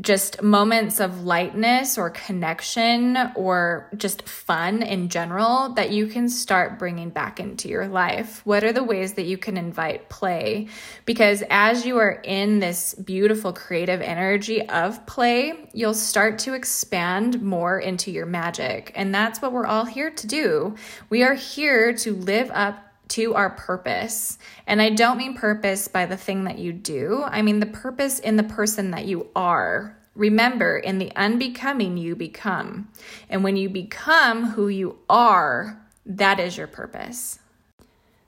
just 0.00 0.40
moments 0.40 1.00
of 1.00 1.24
lightness 1.24 1.98
or 1.98 2.10
connection 2.10 3.18
or 3.34 3.90
just 3.96 4.22
fun 4.22 4.82
in 4.82 5.08
general 5.08 5.70
that 5.70 5.90
you 5.90 6.06
can 6.06 6.28
start 6.28 6.78
bringing 6.78 7.10
back 7.10 7.40
into 7.40 7.68
your 7.68 7.88
life? 7.88 8.40
What 8.44 8.62
are 8.62 8.72
the 8.72 8.84
ways 8.84 9.14
that 9.14 9.24
you 9.26 9.36
can 9.36 9.56
invite 9.56 10.08
play? 10.08 10.68
Because 11.06 11.42
as 11.50 11.84
you 11.84 11.98
are 11.98 12.20
in 12.22 12.60
this 12.60 12.94
beautiful 12.94 13.52
creative 13.52 14.00
energy 14.00 14.66
of 14.68 15.04
play, 15.06 15.68
you'll 15.72 15.94
start 15.94 16.38
to 16.40 16.54
expand 16.54 17.42
more 17.42 17.80
into 17.80 18.12
your 18.12 18.26
magic. 18.26 18.92
And 18.94 19.12
that's 19.12 19.42
what 19.42 19.52
we're 19.52 19.66
all 19.66 19.86
here 19.86 20.10
to 20.10 20.26
do. 20.28 20.76
We 21.08 21.24
are 21.24 21.34
here 21.34 21.92
to 21.94 22.14
live 22.14 22.50
up 22.52 22.89
to 23.10 23.34
our 23.34 23.50
purpose. 23.50 24.38
And 24.66 24.80
I 24.80 24.90
don't 24.90 25.18
mean 25.18 25.34
purpose 25.34 25.88
by 25.88 26.06
the 26.06 26.16
thing 26.16 26.44
that 26.44 26.58
you 26.58 26.72
do, 26.72 27.22
I 27.26 27.42
mean 27.42 27.60
the 27.60 27.66
purpose 27.66 28.18
in 28.18 28.36
the 28.36 28.42
person 28.42 28.90
that 28.92 29.06
you 29.06 29.28
are. 29.36 29.96
Remember, 30.16 30.76
in 30.76 30.98
the 30.98 31.12
unbecoming, 31.14 31.96
you 31.96 32.16
become. 32.16 32.88
And 33.28 33.44
when 33.44 33.56
you 33.56 33.68
become 33.68 34.50
who 34.50 34.68
you 34.68 34.98
are, 35.08 35.80
that 36.04 36.40
is 36.40 36.56
your 36.56 36.66
purpose. 36.66 37.38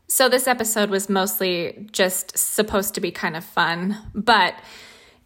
So, 0.06 0.28
this 0.28 0.46
episode 0.46 0.90
was 0.90 1.08
mostly 1.08 1.88
just 1.90 2.36
supposed 2.38 2.94
to 2.94 3.00
be 3.00 3.10
kind 3.10 3.34
of 3.36 3.44
fun. 3.44 3.98
But 4.14 4.54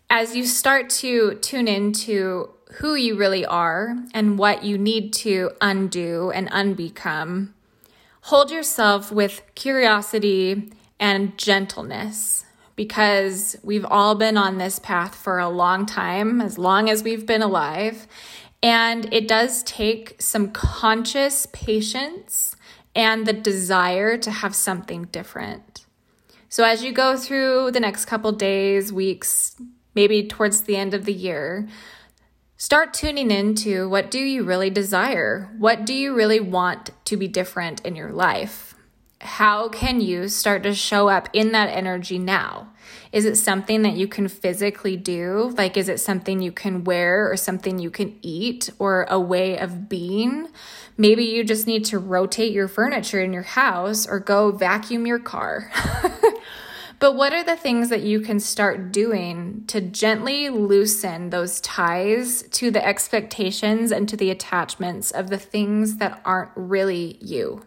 as 0.09 0.37
you 0.37 0.47
start 0.47 0.89
to 0.91 1.35
tune 1.37 1.69
into 1.69 2.51
who 2.75 2.95
you 2.95 3.17
really 3.17 3.45
are 3.45 3.97
and 4.15 4.39
what 4.39 4.65
you 4.65 4.79
need 4.79 5.13
to 5.15 5.51
undo 5.61 6.31
and 6.31 6.51
unbecome, 6.51 7.49
hold 8.27 8.51
yourself 8.51 9.13
with 9.13 9.41
curiosity 9.55 10.73
and 10.99 11.39
gentleness 11.39 12.45
because 12.75 13.57
we've 13.63 13.85
all 13.85 14.17
been 14.17 14.37
on 14.37 14.59
this 14.59 14.81
path 14.81 15.15
for 15.15 15.39
a 15.39 15.49
long 15.49 15.87
time, 15.87 16.41
as 16.41 16.59
long 16.59 16.91
as 16.91 17.05
we've 17.05 17.25
been 17.25 17.41
alive. 17.41 18.09
And 18.61 19.13
it 19.15 19.29
does 19.29 19.63
take 19.63 20.21
some 20.21 20.51
conscious 20.51 21.47
patience 21.53 22.57
and 22.97 23.27
the 23.27 23.33
desire 23.33 24.19
to 24.19 24.31
have 24.33 24.57
something 24.57 25.05
different. 25.13 25.87
So, 26.49 26.65
as 26.65 26.83
you 26.83 26.91
go 26.91 27.17
through 27.17 27.71
the 27.71 27.81
next 27.81 28.07
couple 28.07 28.33
days, 28.33 28.93
weeks, 28.93 29.55
maybe 29.95 30.27
towards 30.27 30.63
the 30.63 30.75
end 30.75 30.95
of 30.95 31.05
the 31.05 31.15
year, 31.15 31.69
Start 32.59 32.95
tuning 32.95 33.31
into 33.31 33.87
what 33.87 34.11
do 34.11 34.19
you 34.19 34.43
really 34.43 34.71
desire? 34.71 35.51
What 35.59 35.85
do 35.85 35.93
you 35.93 36.15
really 36.15 36.41
want 36.41 36.89
to 37.05 37.15
be 37.19 37.29
different 37.29 37.85
in 37.85 37.95
your 37.95 38.13
life? 38.13 38.75
How 39.21 39.69
can 39.69 40.01
you 40.01 40.29
start 40.29 40.63
to 40.63 40.73
show 40.73 41.11
up 41.11 41.29
in 41.35 41.53
that 41.53 41.69
energy 41.69 42.19
now? 42.19 42.73
Is 43.13 43.27
it 43.27 43.37
something 43.37 43.83
that 43.83 43.93
you 43.93 44.09
can 44.09 44.27
physically 44.29 44.97
do? 44.97 45.55
Like, 45.59 45.77
is 45.77 45.91
it 45.91 46.01
something 46.01 46.41
you 46.41 46.51
can 46.51 46.85
wear 46.85 47.31
or 47.31 47.37
something 47.37 47.79
you 47.79 47.91
can 47.91 48.19
eat 48.23 48.71
or 48.79 49.05
a 49.11 49.21
way 49.21 49.59
of 49.59 49.91
being? 49.91 50.49
Maybe 50.97 51.25
you 51.25 51.45
just 51.45 51.67
need 51.67 51.85
to 51.87 51.99
rotate 51.99 52.53
your 52.53 52.69
furniture 52.69 53.21
in 53.21 53.35
your 53.35 53.43
house 53.43 54.07
or 54.07 54.19
go 54.19 54.51
vacuum 54.51 55.07
your 55.07 55.19
car. 55.19 55.71
But 56.99 57.15
what 57.15 57.35
are 57.35 57.45
the 57.45 57.57
things 57.57 57.91
that 57.91 58.03
you 58.03 58.21
can 58.21 58.41
start 58.41 58.91
doing 58.91 59.65
to 59.67 59.83
gently 59.83 60.49
loosen 60.49 61.29
those 61.29 61.61
ties 61.61 62.43
to 62.53 62.71
the 62.71 62.85
expectations 62.85 63.93
and 63.93 64.09
to 64.09 64.17
the 64.17 64.31
attachments 64.31 65.11
of 65.11 65.29
the 65.29 65.39
things 65.39 65.97
that 65.97 66.23
aren't 66.25 66.53
really 66.55 67.19
you? 67.21 67.65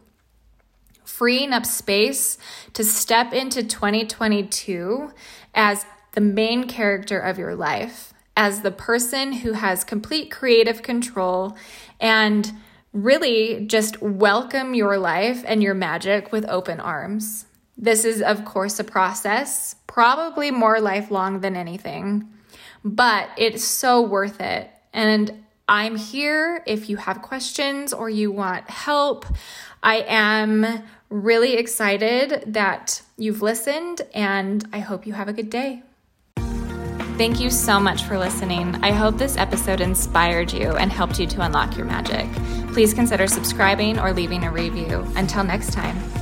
Freeing 1.03 1.53
up 1.53 1.65
space 1.65 2.39
to 2.73 2.83
step 2.83 3.31
into 3.31 3.63
2022 3.63 5.11
as 5.53 5.85
the 6.13 6.21
main 6.21 6.67
character 6.67 7.19
of 7.19 7.37
your 7.37 7.55
life, 7.55 8.13
as 8.35 8.61
the 8.61 8.71
person 8.71 9.33
who 9.33 9.53
has 9.53 9.83
complete 9.83 10.31
creative 10.31 10.81
control 10.81 11.55
and 11.99 12.51
really 12.93 13.65
just 13.67 14.01
welcome 14.01 14.73
your 14.73 14.97
life 14.97 15.43
and 15.45 15.61
your 15.61 15.75
magic 15.75 16.31
with 16.31 16.49
open 16.49 16.79
arms. 16.79 17.45
This 17.81 18.03
is, 18.03 18.21
of 18.21 18.43
course, 18.43 18.77
a 18.81 18.83
process, 18.83 19.73
probably 19.87 20.51
more 20.51 20.81
lifelong 20.81 21.39
than 21.39 21.55
anything, 21.55 22.27
but 22.83 23.29
it's 23.37 23.63
so 23.63 24.01
worth 24.01 24.41
it. 24.41 24.69
And 24.93 25.45
I'm 25.69 25.95
here 25.95 26.61
if 26.67 26.89
you 26.89 26.97
have 26.97 27.21
questions 27.21 27.93
or 27.93 28.09
you 28.09 28.31
want 28.31 28.69
help. 28.69 29.25
I 29.81 30.03
am 30.07 30.83
really 31.09 31.53
excited 31.53 32.43
that 32.47 33.01
you've 33.17 33.41
listened, 33.41 34.01
and 34.13 34.67
I 34.73 34.79
hope 34.79 35.07
you 35.07 35.13
have 35.13 35.29
a 35.29 35.33
good 35.33 35.49
day. 35.49 35.83
Thank 37.17 37.39
you 37.39 37.49
so 37.49 37.79
much 37.79 38.03
for 38.03 38.17
listening. 38.17 38.75
I 38.83 38.91
hope 38.91 39.17
this 39.17 39.37
episode 39.37 39.79
inspired 39.79 40.51
you 40.51 40.71
and 40.75 40.91
helped 40.91 41.17
you 41.17 41.27
to 41.27 41.41
unlock 41.41 41.77
your 41.77 41.85
magic. 41.85 42.29
Please 42.73 42.93
consider 42.93 43.27
subscribing 43.27 43.99
or 43.99 44.11
leaving 44.11 44.43
a 44.43 44.51
review. 44.51 45.05
Until 45.15 45.43
next 45.45 45.71
time. 45.71 46.18